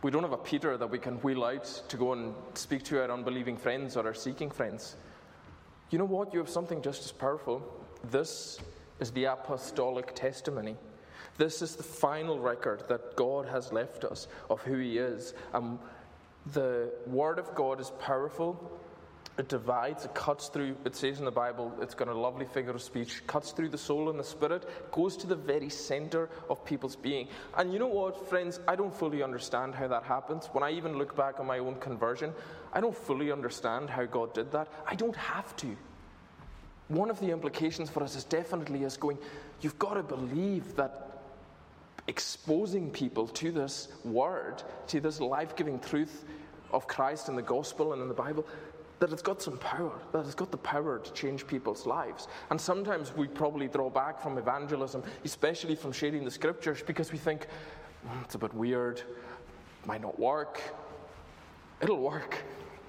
We 0.02 0.12
don't 0.12 0.24
have 0.24 0.34
a 0.34 0.38
Peter 0.38 0.78
that 0.78 0.88
we 0.88 1.00
can 1.00 1.16
wheel 1.18 1.44
out 1.44 1.66
to 1.88 1.98
go 1.98 2.14
and 2.14 2.36
speak 2.54 2.84
to 2.84 3.02
our 3.02 3.12
unbelieving 3.12 3.58
friends 3.58 3.96
or 3.96 4.06
our 4.06 4.14
seeking 4.14 4.52
friends. 4.52 4.98
You 5.90 5.98
know 5.98 6.06
what? 6.06 6.34
You 6.34 6.40
have 6.40 6.50
something 6.50 6.82
just 6.82 7.06
as 7.06 7.12
powerful. 7.12 7.62
This 8.12 8.60
is 9.00 9.12
the 9.12 9.26
apostolic 9.26 10.14
testimony. 10.14 10.76
This 11.38 11.62
is 11.62 11.76
the 11.76 11.84
final 11.84 12.40
record 12.40 12.84
that 12.90 13.16
God 13.16 13.48
has 13.48 13.72
left 13.72 14.04
us 14.04 14.28
of 14.50 14.62
who 14.62 14.78
He 14.78 14.98
is. 14.98 15.34
And 15.54 15.80
the 16.54 16.92
Word 17.06 17.40
of 17.40 17.54
God 17.56 17.80
is 17.80 17.92
powerful. 18.00 18.80
It 19.38 19.50
divides, 19.50 20.04
it 20.04 20.16
cuts 20.16 20.48
through, 20.48 20.76
it 20.84 20.96
says 20.96 21.20
in 21.20 21.26
the 21.26 21.32
Bible, 21.32 21.72
it's 21.80 21.94
got 21.94 22.08
a 22.08 22.14
lovely 22.14 22.46
figure 22.46 22.72
of 22.72 22.82
speech, 22.82 23.22
cuts 23.28 23.52
through 23.52 23.70
the 23.70 23.78
soul 23.78 24.10
and 24.10 24.20
the 24.20 24.24
spirit, 24.24 24.68
goes 24.92 25.16
to 25.18 25.28
the 25.28 25.36
very 25.36 25.70
center 25.70 26.30
of 26.50 26.66
people's 26.66 26.96
being. 26.96 27.28
And 27.56 27.72
you 27.72 27.78
know 27.78 27.88
what, 27.88 28.28
friends, 28.30 28.60
I 28.68 28.76
don't 28.76 28.94
fully 28.94 29.22
understand 29.22 29.76
how 29.76 29.88
that 29.90 30.02
happens. 30.02 30.48
When 30.54 30.64
I 30.64 30.72
even 30.72 30.98
look 30.98 31.16
back 31.16 31.40
on 31.40 31.46
my 31.46 31.60
own 31.60 31.76
conversion, 31.76 32.34
I 32.74 32.82
don't 32.82 32.98
fully 32.98 33.32
understand 33.32 33.92
how 33.92 34.06
God 34.06 34.34
did 34.34 34.52
that. 34.54 34.70
I 34.88 34.96
don't 34.96 35.16
have 35.16 35.56
to. 35.58 35.78
One 36.88 37.12
of 37.12 37.20
the 37.20 37.30
implications 37.30 37.92
for 37.92 38.02
us 38.02 38.16
is 38.16 38.24
definitely 38.24 38.84
is 38.84 38.98
going, 38.98 39.20
you've 39.62 39.78
got 39.78 39.96
to 39.96 40.04
believe 40.04 40.76
that 40.78 41.22
exposing 42.08 42.90
people 42.90 43.28
to 43.28 43.52
this 43.52 43.90
word, 44.04 44.64
to 44.88 45.00
this 45.00 45.20
life 45.20 45.56
giving 45.56 45.80
truth 45.80 46.26
of 46.72 46.88
Christ 46.88 47.30
in 47.30 47.36
the 47.36 47.42
gospel 47.42 47.94
and 47.94 48.02
in 48.02 48.08
the 48.08 48.14
Bible, 48.14 48.48
that 49.00 49.12
it's 49.12 49.22
got 49.22 49.42
some 49.42 49.58
power, 49.58 50.00
that 50.12 50.26
it's 50.26 50.36
got 50.36 50.52
the 50.52 50.58
power 50.58 51.00
to 51.00 51.14
change 51.14 51.46
people's 51.46 51.86
lives. 51.86 52.28
And 52.50 52.60
sometimes 52.60 53.16
we 53.16 53.28
probably 53.28 53.68
draw 53.68 53.90
back 53.90 54.20
from 54.20 54.38
evangelism, 54.38 55.04
especially 55.24 55.76
from 55.76 55.92
sharing 55.92 56.26
the 56.26 56.32
scriptures, 56.32 56.84
because 56.86 57.12
we 57.12 57.18
think, 57.18 57.48
mm, 58.08 58.24
it's 58.24 58.36
a 58.36 58.40
bit 58.40 58.54
weird, 58.54 59.02
might 59.86 60.02
not 60.02 60.20
work. 60.20 60.62
It'll 61.82 62.02
work. 62.02 62.44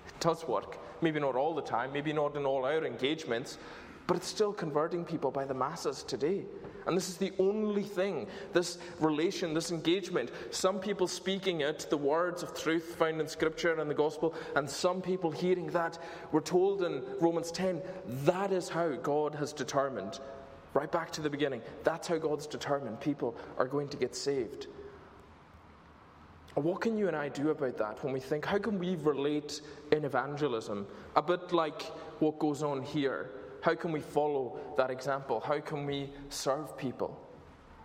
It 0.07 0.21
does 0.21 0.49
work. 0.49 0.79
Maybe 1.03 1.21
not 1.21 1.37
all 1.37 1.55
the 1.55 1.62
time, 1.62 1.92
maybe 1.92 2.12
not 2.12 2.37
in 2.37 2.47
all 2.47 2.64
our 2.64 2.85
engagements, 2.85 3.59
but 4.07 4.16
it's 4.16 4.27
still 4.27 4.53
converting 4.53 5.05
people 5.05 5.31
by 5.31 5.44
the 5.44 5.55
masses 5.55 6.03
today. 6.03 6.47
And 6.88 6.96
this 6.96 7.11
is 7.11 7.18
the 7.18 7.35
only 7.38 7.83
thing, 7.83 8.27
this 8.55 8.79
relation, 8.98 9.53
this 9.53 9.70
engagement. 9.70 10.31
Some 10.51 10.81
people 10.81 11.07
speaking 11.07 11.61
it, 11.61 11.87
the 11.90 11.98
words 11.98 12.42
of 12.42 12.59
truth 12.59 12.96
found 12.98 13.20
in 13.20 13.29
Scripture 13.29 13.79
and 13.79 13.90
the 13.90 13.94
Gospel, 13.94 14.35
and 14.57 14.68
some 14.68 15.03
people 15.03 15.31
hearing 15.31 15.66
that. 15.66 15.98
We're 16.33 16.40
told 16.40 16.83
in 16.83 17.03
Romans 17.20 17.53
10 17.53 17.83
that 18.24 18.53
is 18.53 18.70
how 18.70 18.88
God 18.96 19.35
has 19.35 19.53
determined, 19.53 20.18
right 20.72 20.90
back 20.90 21.11
to 21.12 21.20
the 21.20 21.29
beginning, 21.29 21.61
that's 21.85 22.09
how 22.09 22.16
God's 22.16 22.46
determined 22.46 23.01
people 23.01 23.37
are 23.59 23.66
going 23.66 23.88
to 23.88 23.98
get 23.98 24.16
saved. 24.16 24.68
What 26.55 26.81
can 26.81 26.96
you 26.96 27.07
and 27.07 27.16
I 27.16 27.29
do 27.29 27.51
about 27.51 27.77
that 27.77 28.03
when 28.03 28.14
we 28.14 28.20
think, 28.20 28.46
how 28.46 28.59
can 28.59 28.79
we 28.79 28.96
relate 28.96 29.61
in 29.92 30.07
evangelism? 30.07 30.87
A 31.16 31.22
bit 31.22 31.53
like 31.53 31.83
what 32.20 32.38
goes 32.38 32.62
on 32.62 32.83
here 32.83 33.31
how 33.61 33.75
can 33.75 33.92
we 33.92 34.01
follow 34.01 34.59
that 34.77 34.90
example? 34.90 35.40
How 35.40 35.61
can 35.61 35.87
we 35.87 36.11
serve 36.29 36.77
people? 36.77 37.18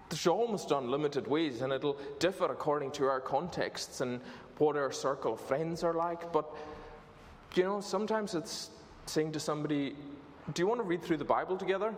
There's 0.09 0.27
almost 0.27 0.71
unlimited 0.71 1.27
ways, 1.27 1.61
and 1.61 1.73
it'll 1.73 1.97
differ 2.19 2.45
according 2.45 2.91
to 2.91 3.05
our 3.05 3.19
contexts 3.19 4.01
and 4.01 4.21
what 4.57 4.75
our 4.77 4.91
circle 4.91 5.33
of 5.33 5.39
friends 5.41 5.83
are 5.83 5.93
like. 5.93 6.31
But, 6.31 6.45
you 7.55 7.63
know, 7.63 7.81
sometimes 7.81 8.35
it's 8.35 8.69
saying 9.05 9.31
to 9.31 9.39
somebody, 9.39 9.95
Do 10.53 10.61
you 10.61 10.67
want 10.67 10.79
to 10.81 10.85
read 10.85 11.01
through 11.01 11.17
the 11.17 11.25
Bible 11.25 11.57
together? 11.57 11.95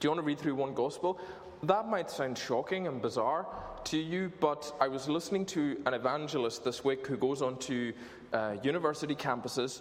Do 0.00 0.06
you 0.06 0.10
want 0.10 0.20
to 0.20 0.26
read 0.26 0.38
through 0.38 0.54
one 0.54 0.74
gospel? 0.74 1.18
That 1.62 1.88
might 1.88 2.10
sound 2.10 2.36
shocking 2.38 2.86
and 2.86 3.00
bizarre 3.00 3.46
to 3.84 3.98
you, 3.98 4.32
but 4.40 4.74
I 4.80 4.88
was 4.88 5.08
listening 5.08 5.46
to 5.46 5.80
an 5.86 5.94
evangelist 5.94 6.64
this 6.64 6.84
week 6.84 7.06
who 7.06 7.16
goes 7.16 7.42
on 7.42 7.58
to 7.58 7.92
uh, 8.32 8.56
university 8.62 9.14
campuses 9.14 9.80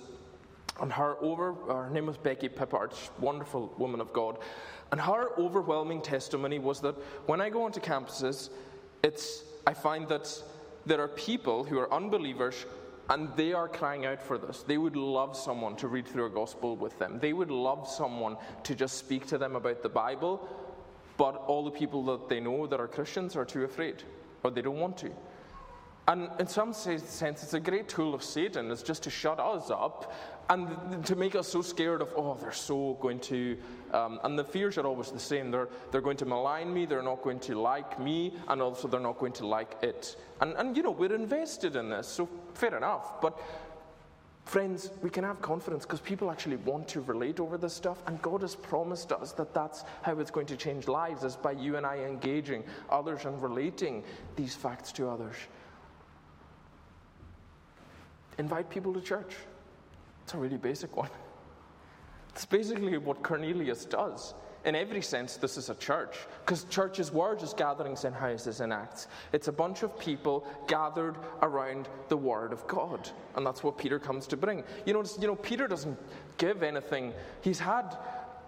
and 0.81 0.91
her 0.91 1.17
over, 1.21 1.55
uh, 1.69 1.83
her 1.83 1.89
name 1.89 2.07
was 2.07 2.17
Becky 2.17 2.49
Pippert, 2.49 2.93
wonderful 3.19 3.73
woman 3.77 4.01
of 4.01 4.12
God. 4.13 4.38
And 4.91 4.99
her 4.99 5.31
overwhelming 5.38 6.01
testimony 6.01 6.59
was 6.59 6.81
that 6.81 6.95
when 7.25 7.41
I 7.41 7.49
go 7.49 7.63
onto 7.63 7.79
campuses, 7.79 8.49
it's, 9.03 9.43
I 9.67 9.73
find 9.73 10.07
that 10.07 10.41
there 10.86 11.01
are 11.01 11.07
people 11.07 11.63
who 11.63 11.79
are 11.79 11.91
unbelievers 11.93 12.65
And 13.09 13.29
they 13.36 13.51
are 13.53 13.67
crying 13.67 14.05
out 14.05 14.21
for 14.21 14.38
this. 14.38 14.63
They 14.63 14.77
would 14.77 14.95
love 14.95 15.36
someone 15.36 15.75
to 15.77 15.88
read 15.88 16.07
through 16.07 16.25
a 16.25 16.29
gospel 16.29 16.77
with 16.77 16.97
them. 16.99 17.19
They 17.19 17.33
would 17.33 17.51
love 17.51 17.88
someone 17.88 18.38
to 18.63 18.75
just 18.75 18.97
speak 18.97 19.27
to 19.27 19.38
them 19.38 19.55
about 19.55 19.83
the 19.83 19.89
Bible, 19.89 20.47
but 21.17 21.36
all 21.47 21.65
the 21.65 21.71
people 21.71 22.03
that 22.05 22.29
they 22.29 22.39
know 22.39 22.65
that 22.65 22.79
are 22.79 22.88
Christians 22.88 23.36
are 23.36 23.43
too 23.43 23.65
afraid, 23.65 24.03
or 24.43 24.51
they 24.51 24.62
don't 24.62 24.79
want 24.79 24.97
to. 24.99 25.12
And 26.07 26.29
in 26.37 26.47
some 26.47 26.73
sense, 26.73 27.21
it's 27.21 27.53
a 27.53 27.59
great 27.59 27.87
tool 27.87 28.13
of 28.13 28.23
Satan. 28.23 28.69
It's 28.71 28.83
just 28.83 29.03
to 29.03 29.09
shut 29.09 29.39
us 29.39 29.71
up 29.71 30.13
and 30.49 31.05
to 31.05 31.15
make 31.15 31.33
us 31.35 31.47
so 31.47 31.61
scared 31.61 32.01
of, 32.01 32.13
oh, 32.17 32.37
they're 32.41 32.51
so 32.51 32.97
going 32.99 33.19
to. 33.21 33.57
Um, 33.93 34.19
and 34.25 34.37
the 34.37 34.43
fears 34.43 34.77
are 34.77 34.85
always 34.85 35.11
the 35.11 35.19
same. 35.19 35.49
They're, 35.49 35.69
they're 35.91 36.01
going 36.01 36.17
to 36.17 36.25
malign 36.25 36.73
me, 36.73 36.85
they're 36.85 37.01
not 37.01 37.21
going 37.21 37.39
to 37.41 37.59
like 37.59 37.99
me, 37.99 38.33
and 38.49 38.61
also 38.61 38.89
they're 38.89 38.99
not 38.99 39.17
going 39.17 39.31
to 39.33 39.47
like 39.47 39.77
it. 39.81 40.17
And, 40.41 40.53
and 40.57 40.75
you 40.75 40.83
know, 40.83 40.91
we're 40.91 41.15
invested 41.15 41.77
in 41.77 41.89
this, 41.89 42.07
so 42.07 42.27
fair 42.53 42.75
enough. 42.75 43.21
But 43.21 43.39
Friends, 44.45 44.91
we 45.01 45.09
can 45.09 45.23
have 45.23 45.41
confidence 45.41 45.85
because 45.85 46.01
people 46.01 46.29
actually 46.29 46.57
want 46.57 46.87
to 46.89 47.01
relate 47.01 47.39
over 47.39 47.57
this 47.57 47.73
stuff, 47.73 48.03
and 48.07 48.21
God 48.21 48.41
has 48.41 48.55
promised 48.55 49.13
us 49.13 49.31
that 49.31 49.53
that's 49.53 49.85
how 50.01 50.19
it's 50.19 50.31
going 50.31 50.47
to 50.47 50.57
change 50.57 50.89
lives, 50.89 51.23
is 51.23 51.37
by 51.37 51.53
you 51.53 51.77
and 51.77 51.85
I 51.85 51.99
engaging 51.99 52.63
others 52.89 53.23
and 53.23 53.41
relating 53.41 54.03
these 54.35 54.53
facts 54.53 54.91
to 54.93 55.07
others. 55.07 55.35
Invite 58.38 58.69
people 58.69 58.93
to 58.93 59.02
church. 59.02 59.36
It's 60.24 60.34
a 60.34 60.38
really 60.38 60.58
basic 60.58 60.96
one. 60.96 61.10
It's 62.30 62.46
basically 62.46 62.98
what 62.98 63.22
Cornelius 63.24 63.86
does. 63.86 64.34
In 64.65 64.76
every 64.76 65.02
sense, 65.02 65.36
this 65.36 65.58
is 65.58 65.69
a 65.69 65.76
church, 65.76 66.15
because 66.39 66.63
churches 66.63 67.12
were 67.12 67.36
just 67.36 67.58
gatherings 67.58 68.06
in 68.06 68.13
houses 68.13 68.62
in 68.62 68.72
Acts. 68.72 69.08
It's 69.34 69.50
a 69.50 69.52
bunch 69.52 69.84
of 69.84 70.00
people 70.00 70.48
gathered 70.67 71.17
around 71.41 71.89
the 72.08 72.15
Word 72.15 72.54
of 72.54 72.65
God, 72.65 73.10
and 73.36 73.46
that's 73.46 73.62
what 73.62 73.78
Peter 73.78 74.00
comes 74.00 74.26
to 74.28 74.38
bring. 74.38 74.63
You 74.86 74.93
know, 74.93 75.04
you 75.19 75.28
know 75.28 75.36
Peter 75.36 75.67
doesn't 75.67 76.00
give 76.38 76.63
anything. 76.63 77.12
He's 77.41 77.60
had 77.60 77.98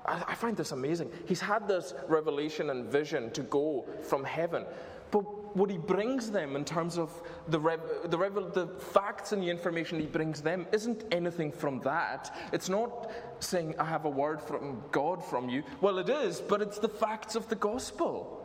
I 0.08 0.36
find 0.36 0.56
this 0.56 0.72
amazing. 0.72 1.12
He's 1.26 1.42
had 1.42 1.68
this 1.68 1.94
revelation 2.08 2.70
and 2.70 2.86
vision 2.86 3.32
to 3.32 3.42
go 3.42 3.86
from 4.04 4.24
heaven. 4.24 4.64
But 5.10 5.26
what 5.56 5.70
he 5.70 5.78
brings 5.78 6.30
them 6.30 6.56
in 6.58 6.66
terms 6.66 6.98
of 6.98 7.10
the, 7.48 7.60
rev, 7.60 7.80
the, 8.06 8.18
rev, 8.18 8.54
the 8.54 8.68
facts 8.68 9.32
and 9.32 9.42
the 9.42 9.50
information 9.50 10.00
he 10.00 10.06
brings 10.06 10.42
them 10.42 10.68
isn't 10.74 11.06
anything 11.12 11.52
from 11.52 11.80
that. 11.80 12.36
It's 12.52 12.68
not 12.68 13.10
saying, 13.40 13.76
I 13.80 13.86
have 13.86 14.04
a 14.04 14.10
word 14.10 14.42
from 14.42 14.84
God 14.92 15.24
from 15.24 15.48
you. 15.48 15.64
Well, 15.80 15.98
it 15.98 16.10
is, 16.10 16.42
but 16.42 16.62
it's 16.62 16.78
the 16.78 16.90
facts 16.90 17.36
of 17.36 17.48
the 17.48 17.56
gospel. 17.56 18.42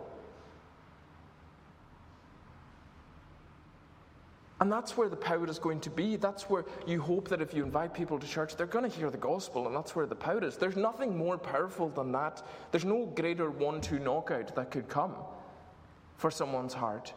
And 4.61 4.71
that's 4.71 4.97
where 4.97 5.09
the 5.09 5.17
power 5.17 5.49
is 5.49 5.59
going 5.59 5.81
to 5.81 5.91
be. 5.91 6.15
That's 6.15 6.49
where 6.49 6.65
you 6.87 7.01
hope 7.01 7.29
that 7.29 7.43
if 7.43 7.53
you 7.53 7.65
invite 7.65 7.93
people 7.93 8.21
to 8.21 8.27
church, 8.27 8.55
they're 8.55 8.67
going 8.67 8.89
to 8.89 8.97
hear 8.97 9.11
the 9.11 9.17
gospel, 9.17 9.67
and 9.67 9.75
that's 9.75 9.97
where 9.97 10.07
the 10.07 10.15
power 10.15 10.45
is. 10.45 10.57
There's 10.59 10.77
nothing 10.77 11.17
more 11.17 11.39
powerful 11.39 11.89
than 11.89 12.13
that. 12.13 12.47
There's 12.71 12.85
no 12.85 13.07
greater 13.07 13.51
one 13.51 13.81
two 13.81 13.99
knockout 13.99 14.55
that 14.55 14.71
could 14.71 14.89
come 14.89 15.15
for 16.21 16.31
someone's 16.31 16.75
heart. 16.75 17.15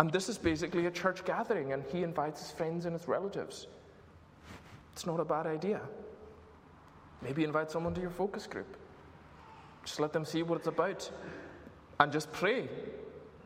And 0.00 0.10
this 0.10 0.30
is 0.30 0.38
basically 0.38 0.86
a 0.86 0.90
church 0.90 1.24
gathering, 1.26 1.74
and 1.74 1.84
he 1.92 2.02
invites 2.02 2.40
his 2.40 2.50
friends 2.50 2.86
and 2.86 2.94
his 2.94 3.06
relatives. 3.06 3.66
It's 4.94 5.04
not 5.04 5.20
a 5.20 5.24
bad 5.24 5.46
idea. 5.46 5.80
Maybe 7.20 7.44
invite 7.44 7.70
someone 7.70 7.92
to 7.94 8.00
your 8.00 8.10
focus 8.10 8.46
group. 8.46 8.78
Just 9.84 10.00
let 10.00 10.14
them 10.14 10.24
see 10.24 10.42
what 10.42 10.56
it's 10.56 10.68
about. 10.68 11.10
And 12.00 12.10
just 12.10 12.32
pray 12.32 12.70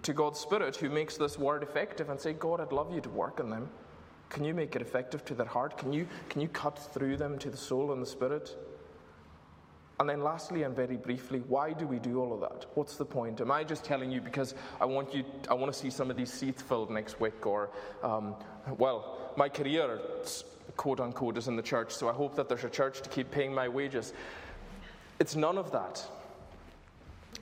to 0.02 0.12
God's 0.12 0.38
Spirit 0.38 0.76
who 0.76 0.90
makes 0.90 1.16
this 1.16 1.36
word 1.36 1.64
effective 1.64 2.08
and 2.08 2.20
say, 2.20 2.32
God, 2.32 2.60
I'd 2.60 2.70
love 2.70 2.94
you 2.94 3.00
to 3.00 3.10
work 3.10 3.40
in 3.40 3.50
them. 3.50 3.68
Can 4.28 4.44
you 4.44 4.54
make 4.54 4.76
it 4.76 4.82
effective 4.82 5.24
to 5.24 5.34
their 5.34 5.46
heart? 5.46 5.76
Can 5.76 5.92
you, 5.92 6.06
can 6.28 6.40
you 6.40 6.48
cut 6.48 6.78
through 6.78 7.16
them 7.16 7.36
to 7.38 7.50
the 7.50 7.56
soul 7.56 7.92
and 7.92 8.00
the 8.00 8.06
spirit? 8.06 8.56
And 10.00 10.08
then, 10.08 10.22
lastly, 10.22 10.62
and 10.62 10.74
very 10.74 10.96
briefly, 10.96 11.42
why 11.46 11.72
do 11.72 11.86
we 11.86 11.98
do 11.98 12.20
all 12.20 12.32
of 12.32 12.40
that? 12.40 12.66
What's 12.74 12.96
the 12.96 13.04
point? 13.04 13.40
Am 13.40 13.50
I 13.50 13.62
just 13.62 13.84
telling 13.84 14.10
you 14.10 14.20
because 14.20 14.54
I 14.80 14.84
want 14.84 15.14
you? 15.14 15.24
I 15.48 15.54
want 15.54 15.72
to 15.72 15.78
see 15.78 15.90
some 15.90 16.10
of 16.10 16.16
these 16.16 16.32
seats 16.32 16.62
filled 16.62 16.90
next 16.90 17.20
week, 17.20 17.46
or 17.46 17.70
um, 18.02 18.34
well, 18.78 19.32
my 19.36 19.48
career, 19.48 20.00
quote 20.76 20.98
unquote, 20.98 21.36
is 21.38 21.46
in 21.46 21.56
the 21.56 21.62
church, 21.62 21.92
so 21.92 22.08
I 22.08 22.12
hope 22.12 22.34
that 22.36 22.48
there's 22.48 22.64
a 22.64 22.70
church 22.70 23.02
to 23.02 23.08
keep 23.08 23.30
paying 23.30 23.54
my 23.54 23.68
wages. 23.68 24.12
It's 25.20 25.36
none 25.36 25.58
of 25.58 25.70
that. 25.72 26.04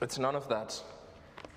It's 0.01 0.19
none 0.19 0.35
of 0.35 0.47
that. 0.49 0.79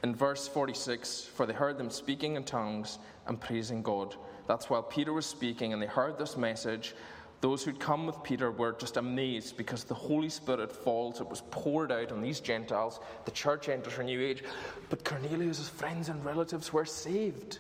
In 0.02 0.14
verse 0.14 0.46
46, 0.48 1.24
for 1.35 1.46
they 1.46 1.52
heard 1.52 1.78
them 1.78 1.90
speaking 1.90 2.37
in 2.37 2.44
tongues 2.44 2.98
and 3.26 3.40
praising 3.40 3.83
God. 3.83 4.14
That's 4.46 4.68
while 4.68 4.83
Peter 4.83 5.12
was 5.12 5.26
speaking, 5.26 5.72
and 5.72 5.80
they 5.80 5.87
heard 5.87 6.18
this 6.18 6.37
message, 6.37 6.94
those 7.40 7.62
who'd 7.62 7.79
come 7.79 8.07
with 8.07 8.23
Peter 8.23 8.51
were 8.51 8.73
just 8.73 8.97
amazed 8.97 9.57
because 9.57 9.85
the 9.85 9.94
Holy 9.94 10.29
Spirit 10.29 10.73
falls. 10.73 11.20
It 11.20 11.29
was 11.29 11.42
poured 11.51 11.92
out 11.92 12.11
on 12.11 12.23
these 12.23 12.40
Gentiles. 12.40 13.01
The 13.27 13.31
church 13.33 13.68
enters 13.68 13.99
a 13.99 14.03
new 14.03 14.20
age. 14.20 14.42
But 14.88 15.05
Cornelius' 15.05 15.68
friends 15.68 16.09
and 16.09 16.25
relatives 16.25 16.73
were 16.73 16.87
saved. 16.87 17.59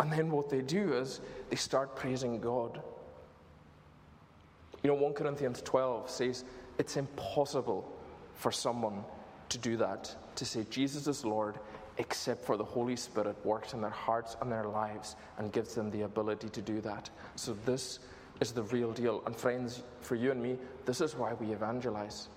And 0.00 0.10
then 0.10 0.30
what 0.30 0.48
they 0.48 0.62
do 0.62 0.94
is 0.94 1.20
they 1.50 1.56
start 1.56 1.96
praising 1.96 2.40
God. 2.40 2.80
You 4.82 4.88
know, 4.88 4.94
1 4.94 5.12
Corinthians 5.12 5.62
12 5.62 6.10
says 6.10 6.44
it's 6.78 6.96
impossible 6.96 7.90
for 8.34 8.50
someone 8.50 9.04
to 9.50 9.58
do 9.58 9.76
that, 9.76 10.16
to 10.36 10.44
say 10.44 10.66
Jesus 10.70 11.06
is 11.06 11.24
Lord, 11.24 11.58
except 11.98 12.44
for 12.44 12.56
the 12.56 12.64
Holy 12.64 12.96
Spirit 12.96 13.36
works 13.44 13.74
in 13.74 13.80
their 13.80 13.90
hearts 13.90 14.36
and 14.40 14.50
their 14.50 14.64
lives 14.64 15.14
and 15.38 15.52
gives 15.52 15.74
them 15.74 15.90
the 15.90 16.02
ability 16.02 16.48
to 16.48 16.62
do 16.62 16.80
that. 16.80 17.10
So 17.36 17.56
this 17.64 18.00
is 18.42 18.52
the 18.52 18.62
real 18.64 18.92
deal. 18.92 19.22
And 19.24 19.34
friends, 19.34 19.82
for 20.00 20.16
you 20.16 20.32
and 20.32 20.42
me, 20.42 20.58
this 20.84 21.00
is 21.00 21.14
why 21.14 21.32
we 21.34 21.52
evangelize. 21.52 22.28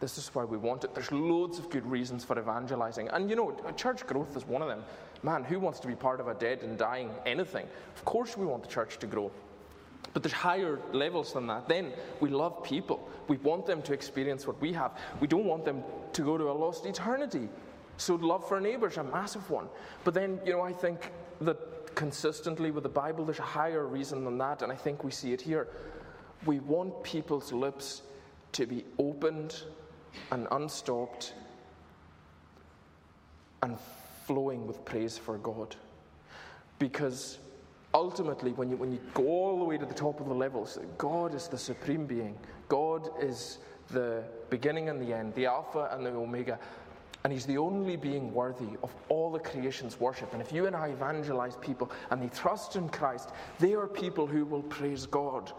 This 0.00 0.16
is 0.16 0.34
why 0.34 0.44
we 0.44 0.56
want 0.56 0.84
it. 0.84 0.94
There's 0.94 1.12
loads 1.12 1.58
of 1.58 1.68
good 1.70 1.84
reasons 1.84 2.24
for 2.24 2.38
evangelizing. 2.38 3.08
And 3.08 3.28
you 3.28 3.36
know, 3.36 3.54
church 3.76 4.06
growth 4.06 4.36
is 4.36 4.46
one 4.46 4.62
of 4.62 4.68
them. 4.68 4.82
Man, 5.22 5.44
who 5.44 5.60
wants 5.60 5.80
to 5.80 5.86
be 5.86 5.94
part 5.94 6.20
of 6.20 6.28
a 6.28 6.34
dead 6.34 6.62
and 6.62 6.78
dying 6.78 7.10
anything? 7.26 7.66
Of 7.94 8.04
course, 8.04 8.36
we 8.36 8.46
want 8.46 8.62
the 8.62 8.68
church 8.68 8.98
to 8.98 9.06
grow. 9.06 9.30
But 10.14 10.22
there's 10.22 10.32
higher 10.32 10.78
levels 10.92 11.34
than 11.34 11.46
that. 11.48 11.68
Then 11.68 11.92
we 12.20 12.30
love 12.30 12.64
people. 12.64 13.08
We 13.26 13.36
want 13.38 13.66
them 13.66 13.82
to 13.82 13.92
experience 13.92 14.46
what 14.46 14.58
we 14.60 14.72
have. 14.72 14.92
We 15.20 15.26
don't 15.26 15.44
want 15.44 15.64
them 15.64 15.82
to 16.14 16.22
go 16.22 16.38
to 16.38 16.50
a 16.50 16.52
lost 16.64 16.86
eternity. 16.86 17.48
So, 17.98 18.14
love 18.14 18.48
for 18.48 18.60
neighbors, 18.60 18.96
a 18.96 19.02
massive 19.02 19.50
one. 19.50 19.68
But 20.04 20.14
then, 20.14 20.40
you 20.46 20.52
know, 20.52 20.62
I 20.62 20.72
think 20.72 21.10
that 21.40 21.58
consistently 21.98 22.70
with 22.70 22.84
the 22.84 22.88
Bible, 22.88 23.24
there's 23.24 23.40
a 23.40 23.42
higher 23.42 23.84
reason 23.84 24.24
than 24.24 24.38
that, 24.38 24.62
and 24.62 24.70
I 24.70 24.76
think 24.76 25.02
we 25.02 25.10
see 25.10 25.32
it 25.32 25.40
here. 25.40 25.66
We 26.46 26.60
want 26.60 27.02
people's 27.02 27.52
lips 27.52 28.02
to 28.52 28.66
be 28.66 28.84
opened 29.00 29.62
and 30.30 30.46
unstopped 30.52 31.34
and 33.64 33.76
flowing 34.28 34.64
with 34.64 34.84
praise 34.84 35.18
for 35.18 35.38
God. 35.38 35.74
Because 36.78 37.40
ultimately, 37.92 38.52
when 38.52 38.70
you, 38.70 38.76
when 38.76 38.92
you 38.92 39.00
go 39.12 39.24
all 39.24 39.58
the 39.58 39.64
way 39.64 39.76
to 39.76 39.84
the 39.84 39.92
top 39.92 40.20
of 40.20 40.28
the 40.28 40.34
levels, 40.34 40.78
God 40.98 41.34
is 41.34 41.48
the 41.48 41.58
supreme 41.58 42.06
being, 42.06 42.38
God 42.68 43.10
is 43.20 43.58
the 43.88 44.22
beginning 44.50 44.88
and 44.88 45.02
the 45.02 45.12
end, 45.12 45.34
the 45.34 45.46
Alpha 45.46 45.88
and 45.90 46.06
the 46.06 46.10
Omega. 46.10 46.60
And 47.24 47.32
he's 47.32 47.46
the 47.46 47.58
only 47.58 47.96
being 47.96 48.32
worthy 48.32 48.68
of 48.82 48.94
all 49.08 49.30
the 49.32 49.40
creation's 49.40 49.98
worship. 49.98 50.32
And 50.32 50.40
if 50.40 50.52
you 50.52 50.66
and 50.66 50.76
I 50.76 50.88
evangelize 50.88 51.56
people 51.56 51.90
and 52.10 52.22
they 52.22 52.28
trust 52.28 52.76
in 52.76 52.88
Christ, 52.88 53.30
they 53.58 53.74
are 53.74 53.88
people 53.88 54.26
who 54.26 54.44
will 54.44 54.62
praise 54.62 55.04
God. 55.06 55.52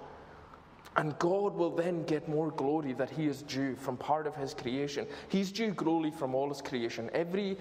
And 0.95 1.17
God 1.19 1.55
will 1.55 1.69
then 1.69 2.03
get 2.03 2.27
more 2.27 2.51
glory 2.51 2.93
that 2.93 3.09
he 3.09 3.27
is 3.27 3.43
due 3.43 3.75
from 3.75 3.97
part 3.97 4.25
of 4.25 4.35
his 4.35 4.53
creation. 4.53 5.05
He's 5.27 5.51
due 5.51 5.71
glory 5.71 6.11
from 6.11 6.33
all 6.33 6.49
his 6.49 6.61
creation. 6.61 7.09
Every 7.13 7.57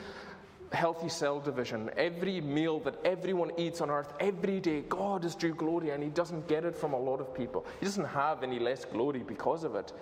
healthy 0.72 1.08
cell 1.08 1.40
division, 1.40 1.90
every 1.96 2.40
meal 2.40 2.80
that 2.80 2.96
everyone 3.04 3.50
eats 3.58 3.80
on 3.80 3.90
earth 3.90 4.12
every 4.20 4.60
day, 4.60 4.82
God 4.88 5.24
is 5.24 5.34
due 5.34 5.54
glory, 5.54 5.90
and 5.90 6.02
he 6.02 6.10
doesn't 6.10 6.46
get 6.48 6.64
it 6.64 6.76
from 6.76 6.92
a 6.92 6.98
lot 6.98 7.20
of 7.20 7.34
people. 7.34 7.64
He 7.80 7.86
doesn't 7.86 8.04
have 8.06 8.42
any 8.42 8.58
less 8.58 8.84
glory 8.84 9.22
because 9.26 9.64
of 9.64 9.74
it. 9.74 9.92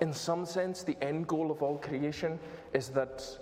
In 0.00 0.12
some 0.12 0.46
sense, 0.46 0.82
the 0.82 0.96
end 1.02 1.26
goal 1.26 1.50
of 1.50 1.62
all 1.62 1.76
creation 1.76 2.38
is 2.72 2.88
that 2.90 3.38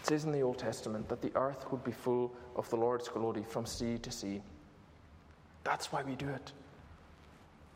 it 0.00 0.06
says 0.06 0.24
in 0.24 0.32
the 0.32 0.40
Old 0.40 0.58
Testament 0.58 1.08
that 1.08 1.20
the 1.20 1.32
earth 1.34 1.70
would 1.70 1.84
be 1.84 1.92
full 1.92 2.32
of 2.56 2.68
the 2.70 2.76
Lord's 2.76 3.08
glory 3.08 3.42
from 3.42 3.66
sea 3.66 3.98
to 3.98 4.10
sea. 4.10 4.40
That's 5.64 5.92
why 5.92 6.02
we 6.02 6.14
do 6.14 6.28
it. 6.28 6.52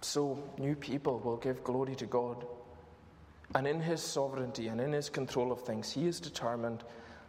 So 0.00 0.38
new 0.58 0.74
people 0.74 1.18
will 1.18 1.36
give 1.36 1.62
glory 1.64 1.94
to 1.96 2.06
God. 2.06 2.46
And 3.54 3.66
in 3.66 3.80
His 3.80 4.02
sovereignty 4.02 4.68
and 4.68 4.80
in 4.80 4.92
His 4.92 5.10
control 5.10 5.52
of 5.52 5.60
things, 5.62 5.92
He 5.92 6.06
is 6.06 6.20
determined 6.20 6.84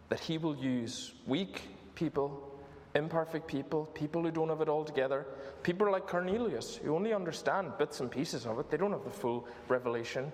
that 0.08 0.20
He 0.20 0.38
will 0.38 0.56
use 0.56 1.14
weak 1.26 1.62
people, 1.94 2.58
imperfect 2.94 3.46
people, 3.46 3.86
people 3.86 4.22
who 4.22 4.30
don't 4.30 4.48
have 4.48 4.60
it 4.60 4.68
all 4.68 4.84
together, 4.84 5.26
people 5.62 5.90
like 5.90 6.06
Cornelius, 6.06 6.76
who 6.76 6.94
only 6.94 7.12
understand 7.12 7.72
bits 7.78 8.00
and 8.00 8.10
pieces 8.10 8.46
of 8.46 8.58
it, 8.58 8.70
they 8.70 8.76
don't 8.76 8.92
have 8.92 9.04
the 9.04 9.10
full 9.10 9.46
revelation. 9.68 10.32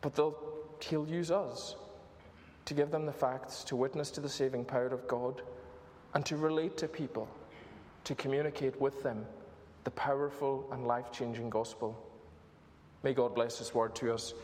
But 0.00 0.18
He'll 0.80 1.08
use 1.08 1.30
us 1.30 1.76
to 2.64 2.74
give 2.74 2.90
them 2.90 3.06
the 3.06 3.12
facts, 3.12 3.64
to 3.64 3.76
witness 3.76 4.10
to 4.12 4.20
the 4.20 4.28
saving 4.28 4.64
power 4.64 4.86
of 4.86 5.08
God, 5.08 5.42
and 6.14 6.24
to 6.26 6.36
relate 6.36 6.76
to 6.78 6.88
people, 6.88 7.28
to 8.04 8.14
communicate 8.14 8.80
with 8.80 9.02
them 9.02 9.26
the 9.84 9.90
powerful 9.92 10.68
and 10.72 10.86
life 10.86 11.10
changing 11.12 11.50
gospel. 11.50 11.96
May 13.02 13.14
God 13.14 13.34
bless 13.34 13.58
His 13.58 13.74
word 13.74 13.94
to 13.96 14.12
us 14.12 14.34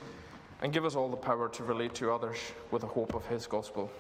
and 0.62 0.72
give 0.72 0.84
us 0.84 0.96
all 0.96 1.08
the 1.08 1.16
power 1.16 1.48
to 1.50 1.64
relate 1.64 1.94
to 1.94 2.12
others 2.12 2.38
with 2.70 2.82
the 2.82 2.88
hope 2.88 3.14
of 3.14 3.26
His 3.26 3.46
gospel. 3.46 3.90